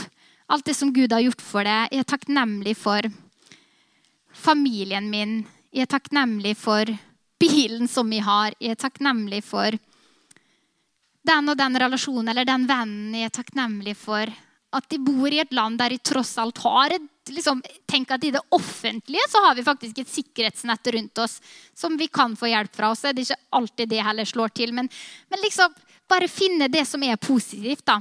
[0.48, 1.92] alt det som Gud har gjort for deg.
[1.92, 3.08] Jeg er takknemlig for
[4.32, 5.42] familien min.
[5.74, 6.88] Jeg er takknemlig for
[7.38, 8.56] bilen som vi har.
[8.60, 9.76] Jeg er takknemlig for
[11.28, 13.16] den og den relasjonen eller den vennen.
[13.18, 14.32] Jeg er takknemlig for
[14.78, 18.24] at de bor i et land der de tross alt har et liksom, Tenk at
[18.24, 21.38] i det offentlige så har vi faktisk et sikkerhetsnett rundt oss
[21.76, 22.92] som vi kan få hjelp fra.
[22.92, 24.72] Er det ikke alltid det heller slår til.
[24.76, 24.88] Men,
[25.28, 25.74] men liksom
[26.08, 28.00] bare finne det som er positivt, da.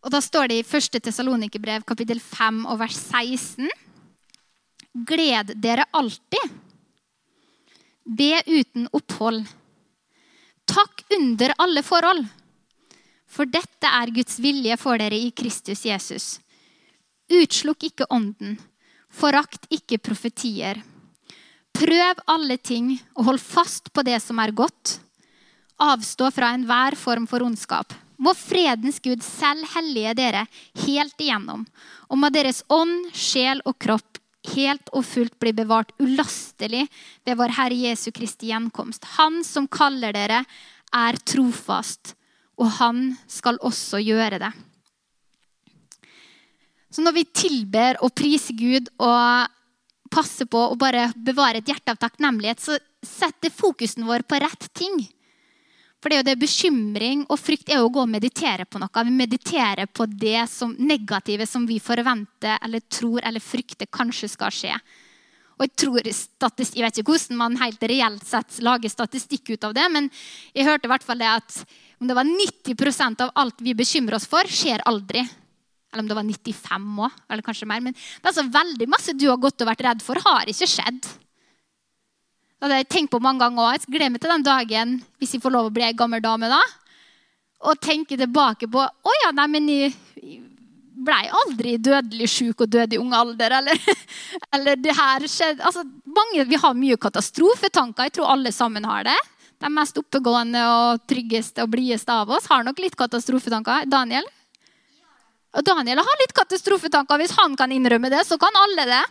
[0.00, 1.00] Og da står det i 1.
[1.04, 3.68] Tesalonikerbrev kapittel 5 og vers 16.
[5.06, 6.54] Gled dere alltid.
[8.04, 9.44] Be uten opphold.
[10.70, 12.24] Takk under alle forhold.
[13.30, 16.38] For dette er Guds vilje for dere i Kristus Jesus.
[17.30, 18.56] Utslukk ikke ånden.
[19.10, 20.80] Forakt ikke profetier.
[21.76, 24.98] Prøv alle ting og hold fast på det som er godt.
[25.80, 27.94] Avstå fra enhver form for ondskap.
[28.20, 30.44] Må fredens Gud selv hellige dere
[30.84, 31.64] helt igjennom,
[32.10, 34.20] og må deres ånd, sjel og kropp
[34.54, 36.86] helt og fullt bli bevart ulastelig
[37.26, 39.04] ved vår Herre Jesu Kristi gjenkomst.
[39.18, 40.44] Han som kaller dere,
[40.90, 42.16] er trofast,
[42.58, 44.50] og han skal også gjøre det.
[46.90, 49.46] Så når vi tilber og priser Gud og
[50.10, 54.66] passer på å bare bevare et hjerte av takknemlighet, så setter fokusen vår på rett
[54.74, 54.98] ting.
[56.00, 58.80] For det er jo det bekymring og frykt er jo å gå og meditere på
[58.80, 59.04] noe.
[59.04, 64.54] Vi mediterer på det som negative som vi forventer eller tror eller frykter kanskje skal
[64.54, 64.72] skje.
[65.60, 69.74] Og jeg, tror, jeg vet ikke hvordan man helt reelt sett lager statistikk ut av
[69.76, 70.08] det, men
[70.56, 71.58] jeg hørte i hvert fall det at
[72.00, 75.20] om det var 90% av alt vi bekymrer oss for, skjer aldri.
[75.92, 77.84] Eller om det var 95 òg, eller kanskje mer.
[77.84, 80.70] Men det er altså veldig masse du har gått og vært redd for, har ikke
[80.70, 81.10] skjedd.
[82.60, 83.76] Det hadde jeg tenkt på mange ganger òg.
[83.78, 86.60] Jeg gleder til den dagen hvis jeg får lov å bli ei gammel dame da.
[87.64, 89.94] Og tenke tilbake på Å ja, nei, men jeg
[91.00, 93.54] blei aldri dødelig sjuk og død i ung alder.
[93.62, 93.80] Eller,
[94.58, 98.10] eller det her skjedde altså, mange, Vi har mye katastrofetanker.
[98.10, 99.16] Jeg tror alle sammen har det.
[99.60, 103.88] De mest oppegående og tryggeste og blideste av oss har nok litt katastrofetanker.
[103.88, 104.28] Daniel?
[105.56, 107.24] Og Daniel har litt katastrofetanker.
[107.24, 109.02] Hvis han kan innrømme det, så kan alle det.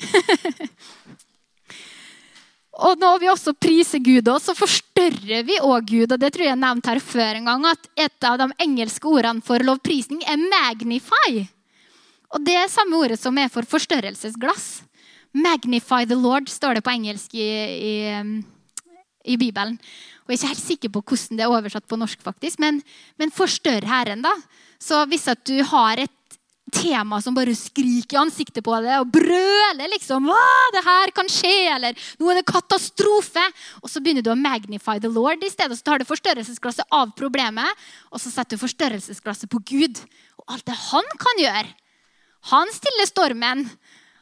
[2.80, 6.12] og når vi også priser Gud, så forstørrer vi òg Gud.
[6.12, 9.08] og Det tror jeg jeg nevnte her før en gang, at et av de engelske
[9.08, 11.48] ordene for lovprisning er 'magnify'.
[12.30, 14.82] Og Det er samme ordet som er for forstørrelsesglass.
[15.34, 17.50] 'Magnify the Lord' står det på engelsk i,
[17.90, 18.42] i,
[19.24, 19.78] i Bibelen.
[20.24, 22.82] Og Jeg er ikke helt sikker på hvordan det er oversatt på norsk, faktisk, men,
[23.18, 24.22] men forstørr Herren.
[24.22, 24.32] da.
[24.80, 26.10] Så hvis at du har et
[26.72, 31.30] tema som bare skriker i ansiktet på deg og brøler liksom, Hva, det her kan
[31.30, 33.44] skje, eller nå er det katastrofe,
[33.82, 35.78] og så begynner du å magnify the Lord i stedet.
[35.78, 40.02] Så tar du forstørrelsesglasset av problemet, og så setter du forstørrelsesglasset på Gud
[40.40, 41.68] og alt det han kan gjøre.
[42.54, 43.66] Han stiller stormen.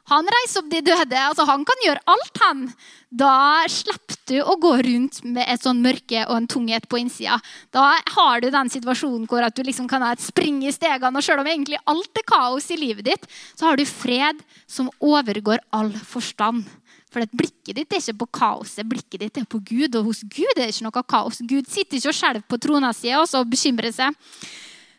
[0.09, 1.18] Han reiser opp de døde.
[1.21, 2.64] altså Han kan gjøre alt, han.
[3.11, 7.38] Da slipper du å gå rundt med et sånn mørke og en tunghet på innsida.
[7.73, 11.16] Da har du den situasjonen hvor at du liksom kan ha et spring i stegene.
[11.16, 14.90] Og selv om egentlig alt er kaos i livet ditt, så har du fred som
[15.01, 16.64] overgår all forstand.
[17.09, 19.97] For blikket ditt er ikke på kaoset, blikket ditt er på Gud.
[19.97, 21.40] Og hos Gud er det ikke noe kaos.
[21.40, 24.16] Gud sitter ikke og skjelver på trona si og bekymrer seg.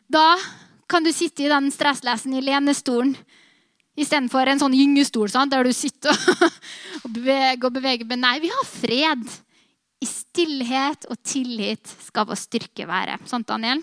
[0.10, 0.34] Da
[0.90, 3.14] kan du sitte i den stresslesen i lenestolen
[4.00, 6.16] Istedenfor en sånn gyngestol sant, der du sitter
[7.04, 8.08] og beveger og beveger.
[8.08, 9.26] Men nei, vi har fred.
[10.00, 13.18] I stillhet og tillit skal vår styrke være.
[13.28, 13.82] Sant, Daniel?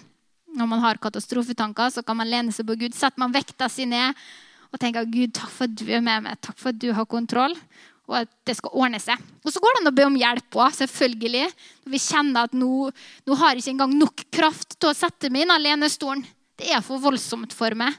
[0.57, 2.97] Når man har katastrofetanker, så kan man lene seg på Gud.
[2.97, 4.17] Setter man vekta si ned
[4.73, 6.41] og tenker Gud, takk for at du er med meg.
[6.41, 7.55] Takk for at du har kontroll.
[8.07, 9.21] Og at det skal ordne seg.
[9.43, 11.47] Og så går det an å be om hjelp òg, selvfølgelig.
[11.85, 12.71] Når vi kjenner at nå,
[13.27, 16.23] nå har jeg ikke engang nok kraft til å sette meg inn alene i stolen.
[16.57, 17.99] Det er for voldsomt for meg.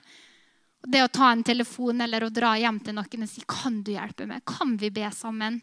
[0.87, 3.91] Det å ta en telefon eller å dra hjem til noen og si kan du
[3.91, 5.59] hjelpe meg, kan vi be sammen?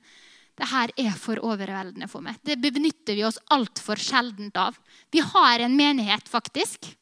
[0.55, 2.37] Det her er for overveldende for meg.
[2.45, 4.77] Det benytter vi oss altfor sjeldent av.
[5.11, 6.93] Vi har en menighet, faktisk,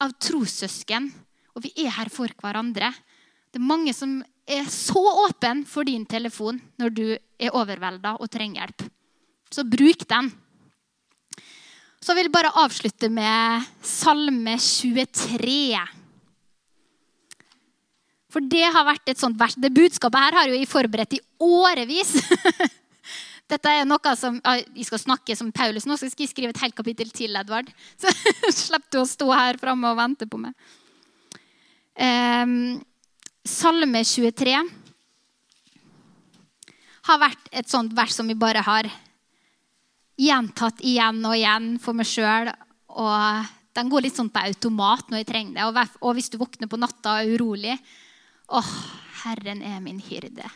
[0.00, 1.10] av trossøsken,
[1.52, 2.92] og vi er her for hverandre.
[3.50, 8.30] Det er mange som er så åpne for din telefon når du er overvelda og
[8.32, 8.86] trenger hjelp.
[9.50, 10.30] Så bruk den.
[12.00, 15.99] Så vil jeg bare avslutte med Salme 23.
[18.30, 19.56] For det har vært et sånt vers.
[19.58, 22.14] Det budskapet her har jo jeg forberedt i årevis.
[23.50, 24.36] Dette er noe som,
[24.76, 27.70] Jeg skal snakke som Paulus nå, så skal jeg skrive et helt kapittel til, Edvard.
[28.00, 28.12] Så
[28.54, 30.54] slipper du å stå her framme og vente på meg.
[31.98, 32.78] Um,
[33.44, 34.54] Salme 23
[37.08, 38.86] har vært et sånt vers som vi bare har
[40.20, 42.52] gjentatt igjen og igjen for meg sjøl.
[43.00, 45.88] Og den går litt sånn på automat når jeg trenger det.
[46.04, 47.76] Og hvis du våkner på natta og er urolig,
[48.50, 48.70] Åh,
[49.22, 50.48] Herren er min hyrde.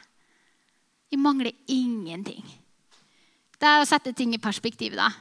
[1.12, 2.42] Jeg mangler ingenting.
[3.54, 4.96] Det er å sette ting i perspektiv.
[4.98, 5.12] da.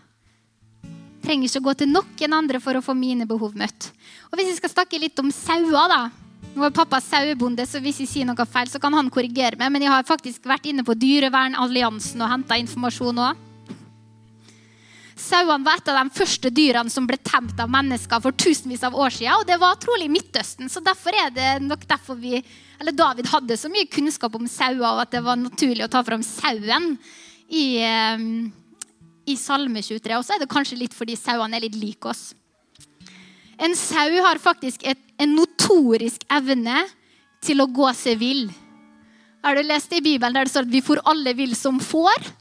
[1.23, 3.91] Trenger ikke å gå til noen andre for å få mine behov møtt.
[4.31, 6.09] Og Hvis vi skal snakke litt om sauer, da.
[6.53, 9.71] Nå er pappa sauebonde, så hvis jeg sier noe feil, så kan han korrigere meg.
[9.71, 13.52] Men jeg har faktisk vært inne på Dyrevernalliansen og henta informasjon òg.
[15.19, 18.95] Sauene var et av de første dyrene som ble temt av mennesker for tusenvis av
[18.97, 19.35] år siden.
[19.37, 20.71] Og det var trolig Midtøsten.
[20.71, 22.39] Så derfor er det nok derfor vi,
[22.81, 26.01] eller David hadde så mye kunnskap om sauer, og at det var naturlig å ta
[26.05, 26.95] fram sauen
[27.49, 28.25] i, eh,
[29.29, 30.17] i Salme 23.
[30.17, 32.33] Og så er det kanskje litt fordi sauene er litt like oss.
[33.61, 36.87] En sau har faktisk et, en notorisk evne
[37.43, 38.47] til å gå seg vill.
[39.43, 42.31] Har du lest i Bibelen der det står at vi får alle vill som får?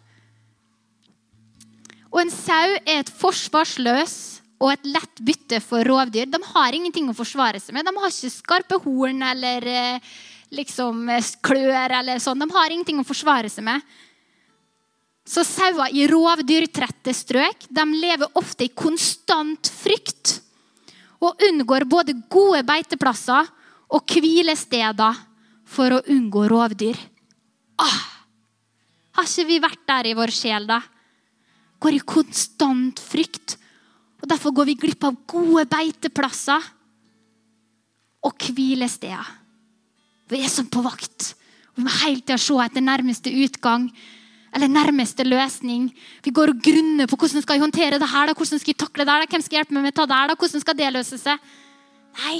[2.13, 4.17] Og en sau er et forsvarsløs
[4.63, 6.29] og et lett bytte for rovdyr.
[6.31, 7.89] De har ingenting å forsvare seg med.
[7.89, 10.13] De har ikke skarpe horn eller eh,
[10.55, 12.45] liksom eh, klør eller sånn.
[12.45, 13.83] De har ingenting å forsvare seg med.
[15.27, 20.39] Så sauer i rovdyrtrette strøk de lever ofte i konstant frykt
[21.23, 23.51] og unngår både gode beiteplasser
[23.93, 25.21] og hvilesteder
[25.73, 26.99] for å unngå rovdyr.
[27.83, 28.01] Åh,
[29.17, 30.81] har ikke vi vært der i vår sjel, da?
[31.83, 33.57] Går i konstant frykt.
[34.23, 36.71] Og Derfor går vi glipp av gode beiteplasser
[38.23, 39.39] og hvilesteder.
[40.31, 41.33] Vi er sånn på vakt.
[41.75, 43.89] Vi må hele tida se etter nærmeste utgang
[44.53, 45.89] eller nærmeste løsning.
[46.25, 48.37] Vi går og grunner på hvordan skal jeg håndtere det her, da?
[48.37, 50.33] hvordan skal jeg takle det her, hvem skal hjelpe meg med å ta det her,
[50.33, 50.37] da?
[50.39, 51.49] hvordan skal det løse seg?
[52.23, 52.39] Nei,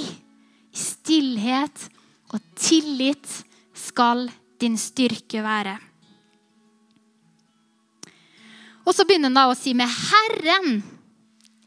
[0.73, 1.87] i stillhet
[2.33, 3.39] og tillit
[3.77, 4.27] skal
[4.61, 5.75] din styrke være.
[8.83, 10.83] Og så begynner han da å si med 'Herren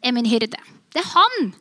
[0.03, 0.61] er min hyrde'.
[0.93, 1.55] Det er han.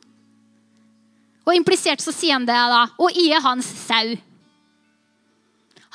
[1.45, 2.88] Og implisert så sier han det da.
[2.99, 4.16] Og jeg er hans sau.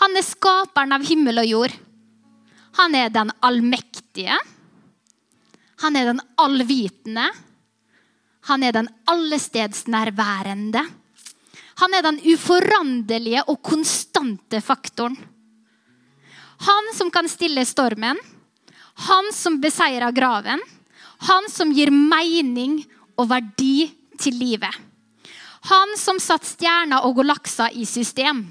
[0.00, 1.72] Han er skaperen av himmel og jord.
[2.78, 4.38] Han er den allmektige.
[5.82, 7.30] Han er den allvitende.
[8.48, 10.84] Han er den allestedsnærværende.
[11.80, 15.16] Han er den uforanderlige og konstante faktoren.
[16.60, 18.20] Han som kan stille stormen
[18.94, 20.60] han som beseirer graven.
[21.28, 22.80] Han som gir mening
[23.18, 24.72] og verdi til livet.
[25.68, 28.46] Han som satte stjerner og galakser i system.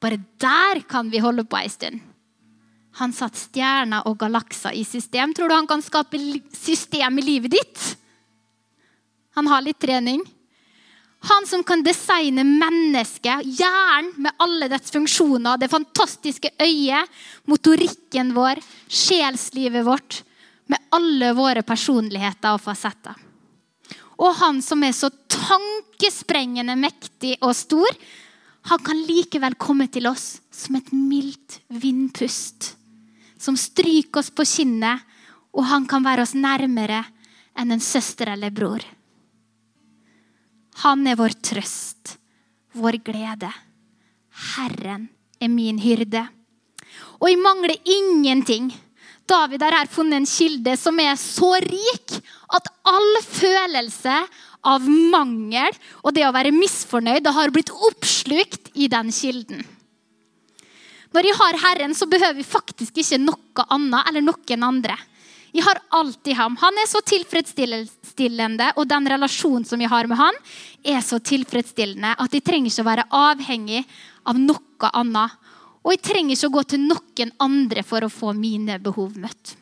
[0.00, 2.00] Bare der kan vi holde på ei stund.
[3.00, 5.32] Han satte stjerner og galakser i system.
[5.36, 6.20] Tror du han kan skape
[6.56, 7.86] system i livet ditt?
[9.36, 10.22] Han har litt trening.
[11.26, 17.08] Han som kan designe mennesket, hjernen med alle dets funksjoner, det fantastiske øyet,
[17.48, 20.20] motorikken vår, sjelslivet vårt,
[20.66, 23.16] med alle våre personligheter og fasetter.
[24.16, 27.90] Og han som er så tankesprengende mektig og stor,
[28.66, 32.72] han kan likevel komme til oss som et mildt vindpust.
[33.38, 35.04] Som stryker oss på kinnet,
[35.56, 37.04] og han kan være oss nærmere
[37.56, 38.82] enn en søster eller bror.
[40.84, 42.16] Han er vår trøst,
[42.76, 43.50] vår glede.
[44.56, 45.08] Herren
[45.40, 46.26] er min hyrde.
[47.20, 48.68] Og jeg mangler ingenting.
[49.26, 52.18] David har her funnet en kilde som er så rik
[52.54, 54.18] at all følelse
[54.66, 59.64] av mangel og det å være misfornøyd har blitt oppslukt i den kilden.
[61.14, 64.96] Når jeg har Herren, så behøver vi faktisk ikke noe annet eller noen andre.
[65.54, 66.56] Jeg har alltid ham.
[66.60, 70.40] Han er så tilfredsstillende, og den relasjonen som jeg har med han,
[70.84, 73.84] er så tilfredsstillende at jeg trenger ikke å være avhengig
[74.26, 75.36] av noe annet.
[75.86, 79.54] Og jeg trenger ikke å gå til noen andre for å få mine behov møtt.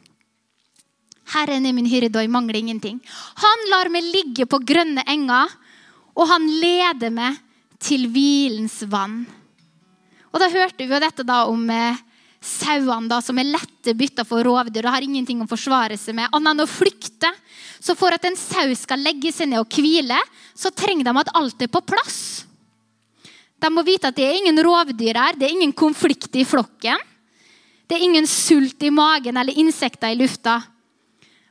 [1.35, 2.99] Herren er min hyrde, og jeg mangler ingenting.
[3.41, 5.53] Han lar meg ligge på grønne enger,
[6.15, 7.41] og han leder meg
[7.83, 9.25] til hvilens vann.
[10.33, 12.01] Og Da hørte vi jo dette da om eh,
[12.45, 16.31] sauene da, som er lette bytta for rovdyr og har ingenting å forsvare seg med,
[16.31, 17.31] annet enn å flykte.
[17.81, 20.19] Så for at en sau skal legge seg ned og hvile,
[20.57, 22.45] så trenger de at alt er på plass.
[23.61, 27.01] De må vite at det er ingen rovdyr her, det er ingen konflikt i flokken.
[27.89, 30.59] Det er ingen sult i magen eller insekter i lufta.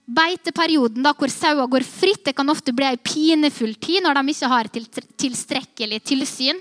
[0.03, 4.33] Beiteperioden da, hvor sauer går fritt, det kan ofte bli ei pinefull tid når de
[4.33, 6.59] ikke har tilstrekkelig tilsyn.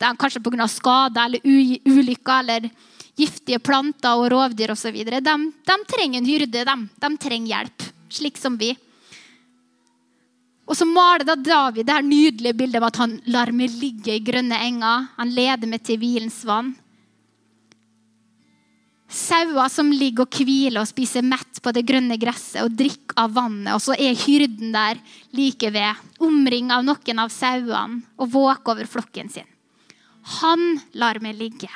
[0.00, 0.66] Det er kanskje pga.
[0.70, 2.70] skader eller ulykker eller
[3.18, 5.00] giftige planter og rovdyr osv.
[5.06, 5.34] De,
[5.70, 6.64] de trenger en hyrde.
[6.66, 6.76] De.
[7.04, 8.74] de trenger hjelp, slik som vi.
[10.70, 14.14] Og så maler da David det her nydelige bildet av at han lar meg ligge
[14.14, 15.08] i grønne enger.
[15.16, 16.76] Han leder meg til hvilens vann.
[19.10, 23.34] Sauer som ligger og hviler og spiser mett på det grønne gresset og drikker av
[23.34, 23.72] vannet.
[23.74, 25.00] Og så er hyrden der
[25.34, 29.48] like ved, omringa av noen av sauene, og våker over flokken sin.
[30.38, 31.70] Han lar meg ligge.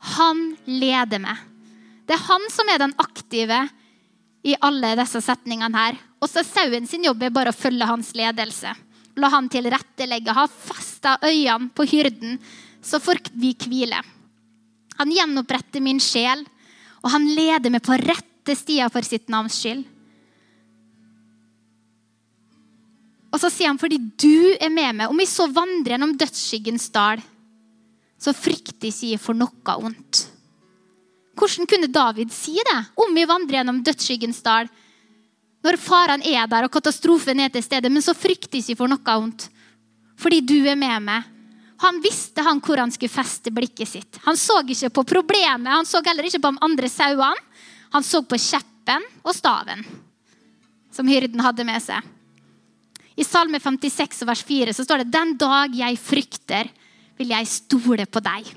[0.00, 1.36] Han leder meg.
[2.08, 3.60] Det er han som er den aktive
[4.42, 5.98] i alle disse setningene her.
[6.20, 8.72] Og så sauen sin jobb er bare å følge hans ledelse.
[9.20, 12.38] La han tilrettelegge, ha festa øynene på hyrden,
[12.82, 14.00] så får vi hvile.
[15.00, 16.44] Han gjenoppretter min sjel,
[17.00, 19.84] og han leder meg på rette stier for sitt navns skyld.
[23.30, 26.88] Og så sier han, fordi du er med meg, om vi så vandrer gjennom dødsskyggens
[26.94, 27.22] dal,
[28.20, 30.26] så frykter jeg for noe ondt.
[31.40, 34.68] Hvordan kunne David si det om vi vandrer gjennom dødsskyggens dal?
[35.64, 39.16] Når faren er der og katastrofen er til stede, men så frykter jeg for noe
[39.16, 39.48] ondt.
[40.20, 41.28] Fordi du er med meg.
[41.80, 44.20] Han visste han hvor han skulle feste blikket sitt.
[44.26, 47.48] Han så ikke på problemet, han så heller ikke på de andre sauene.
[47.90, 49.82] Han så på kjeppen og staven
[50.94, 52.04] som hyrden hadde med seg.
[53.18, 56.70] I Salme 56 vers 4 så står det Den dag jeg frykter,
[57.20, 58.48] vil jeg stole på deg.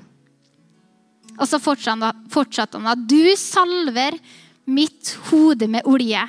[1.34, 2.94] Og så fortsatte han da.
[2.94, 4.16] du salver
[4.64, 6.22] mitt hode med olje.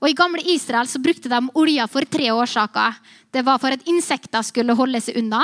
[0.00, 2.96] Og I gamle Israel så brukte de olja for tre årsaker.
[3.32, 5.42] Det var for at insekter skulle holde seg unna.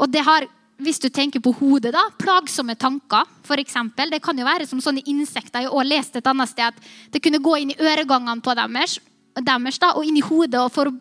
[0.00, 0.46] Og det har,
[0.80, 3.26] hvis du tenker på hodet, da, plagsomme tanker.
[3.50, 4.10] Eksempel.
[4.10, 5.64] det kan jo være som sånne insekter.
[5.64, 8.54] Jeg har også lest et annet sted at det kunne gå inn i øregangene på
[8.54, 9.00] deres,
[9.34, 10.60] deres da, og inn i hodet.
[10.60, 10.92] og for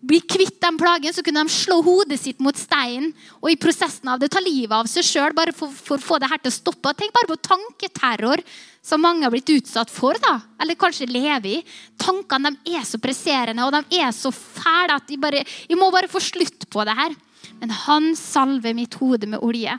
[0.00, 4.10] bli kvitt den plagen, så kunne de slå hodet sitt mot steinen og i prosessen
[4.12, 6.52] av det ta livet av seg sjøl bare for, for, å få det her til
[6.52, 6.92] å stoppe.
[6.94, 8.42] Tenk bare på tanketerror
[8.86, 11.62] som mange har blitt utsatt for, da, eller kanskje lever i.
[11.98, 15.90] Tankene de er så presserende og de er så fæle at de, bare, de må
[15.94, 17.16] bare få slutt på det her.
[17.60, 19.74] Men han salver mitt hode med olje.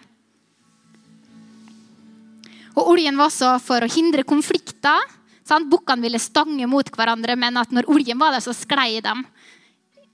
[2.78, 5.02] Og Oljen var også for å hindre konflikter.
[5.48, 5.70] Sant?
[5.72, 9.16] Bukkene ville stange mot hverandre, men at når oljen var der, så sklei de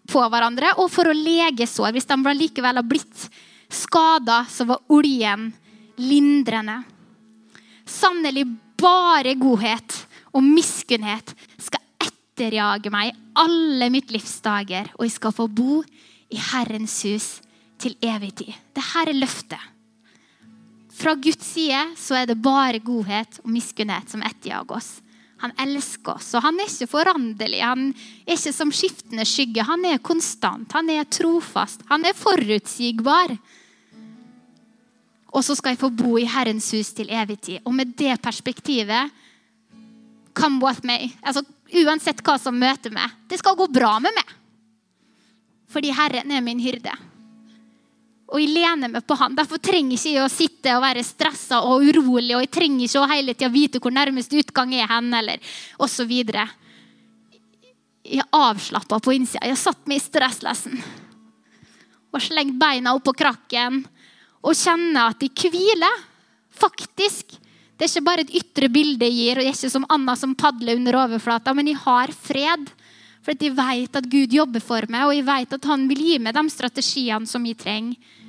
[0.09, 0.73] på hverandre.
[0.81, 1.93] Og for å lege sår.
[1.95, 3.27] Hvis de likevel har blitt
[3.73, 5.51] skada, så var oljen
[6.01, 6.81] lindrende.
[7.85, 8.45] Sannelig
[8.79, 9.97] bare godhet
[10.33, 15.81] og miskunnhet skal etterjage meg alle mitt livs dager, og jeg skal få bo
[16.33, 17.27] i Herrens hus
[17.81, 18.53] til evig tid.
[18.73, 19.69] Dette er løftet.
[20.93, 24.91] Fra Guds side så er det bare godhet og miskunnhet som etterjager oss.
[25.43, 27.59] Han elsker oss, og han er ikke foranderlig.
[27.59, 27.89] Han
[28.23, 29.65] er ikke som skiftende skygge.
[29.67, 33.35] Han er konstant, han er trofast, han er forutsigbar.
[35.33, 37.59] Og så skal jeg få bo i Herrens hus til evig tid.
[37.65, 39.19] Og med det perspektivet
[40.33, 41.11] Come with me.
[41.21, 41.43] Altså,
[41.83, 43.11] uansett hva som møter meg.
[43.29, 44.31] Det skal gå bra med meg.
[45.69, 46.93] Fordi Herren er min hyrde.
[48.33, 49.35] Og jeg lener meg på han.
[49.37, 52.33] Derfor trenger jeg ikke å sitte og være stressa og urolig.
[52.33, 55.37] Og jeg trenger ikke å hele tida vite hvor nærmeste utgang er hen, eller
[55.77, 56.09] osv.
[56.17, 56.49] Jeg
[58.17, 59.45] er avslappa på innsida.
[59.45, 60.81] Jeg har satt meg i stresslessen
[62.13, 63.81] og slengt beina opp på krakken
[64.43, 66.01] og kjenner at jeg hviler.
[66.53, 67.39] Faktisk.
[67.73, 70.13] Det er ikke bare et ytre bilde jeg gir, og jeg er ikke som Anna
[70.17, 72.67] som padler under overflata, men jeg har fred.
[73.23, 76.19] For jeg vet at Gud jobber for meg, og jeg vet at han vil gi
[76.21, 78.19] meg de strategiene som jeg trenger.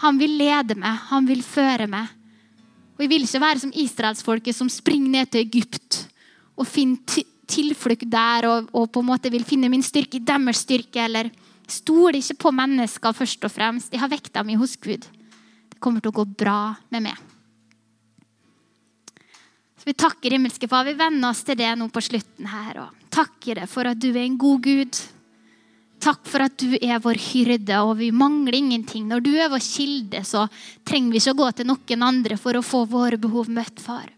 [0.00, 2.08] Han vil lede meg, han vil føre meg.
[2.96, 6.04] Og Jeg vil ikke være som israelsfolket som springer ned til Egypt
[6.60, 10.62] og finner tilflukt der og, og, på en måte vil finne min styrke i deres
[10.66, 11.00] styrke.
[11.04, 11.30] Eller
[11.64, 13.92] stoler ikke på mennesker først og fremst.
[13.92, 17.16] Jeg har vekta mi hos Gud Det kommer til å gå bra med meg.
[19.80, 20.84] Så Vi takker himmelske far.
[20.84, 22.82] Vi venner oss til det nå på slutten her.
[22.84, 25.00] og Takker deg for at du er en god Gud.
[26.00, 29.04] Takk for at du er vår hyrde, og vi mangler ingenting.
[29.08, 30.46] Når du er vår kilde, så
[30.88, 34.08] trenger vi ikke å gå til noen andre for å få våre behov møtt, far.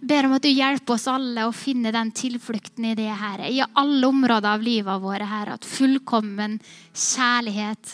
[0.00, 3.48] Ber om at du hjelper oss alle å finne den tilflukten i det, Herre.
[3.52, 5.56] I alle områder av livet våre, Herre.
[5.56, 6.58] At fullkommen
[6.92, 7.92] kjærlighet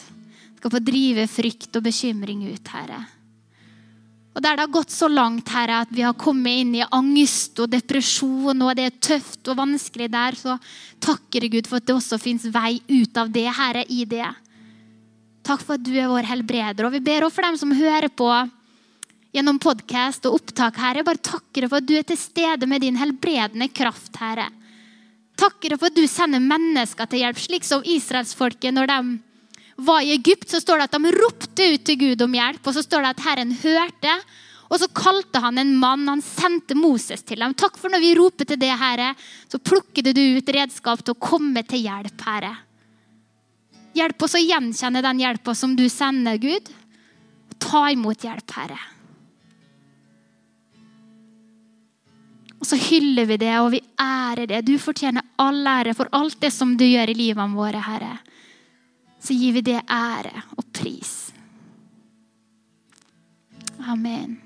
[0.59, 3.03] skal få drive frykt og bekymring ut, Herre.
[4.37, 7.57] Og Der det har gått så langt Herre, at vi har kommet inn i angst
[7.63, 10.59] og depresjon, og det er tøft og vanskelig der, så
[11.01, 14.29] takker Gud for at det også fins vei ut av det, Herre, i det.
[15.47, 16.85] Takk for at du er vår helbreder.
[16.85, 18.29] Og vi ber også for dem som hører på
[19.33, 21.05] gjennom podkast og opptak, Herre.
[21.07, 24.51] Bare takker for at du er til stede med din helbredende kraft, Herre.
[25.41, 29.01] Takker for at du sender mennesker til hjelp, slik som israelsfolket når de
[29.77, 32.63] var i Egypt, så står det at de ropte ut til Gud om hjelp.
[32.65, 34.15] Og så står det at Herren hørte,
[34.67, 36.09] og så kalte han en mann.
[36.09, 37.55] Han sendte Moses til dem.
[37.55, 39.13] Takk for når vi roper til det, Herre,
[39.53, 42.57] så plukker du ut redskap til å komme til hjelp, Herre.
[43.97, 46.69] Hjelp oss å gjenkjenne den hjelpa som du sender, Gud.
[47.63, 48.83] Ta imot hjelp, Herre.
[52.57, 54.63] Og så hyller vi det, og vi ærer det.
[54.67, 58.17] Du fortjener all ære for alt det som du gjør i livene våre, Herre
[59.27, 61.15] så gir vi det ære og pris.
[63.87, 64.46] Amen.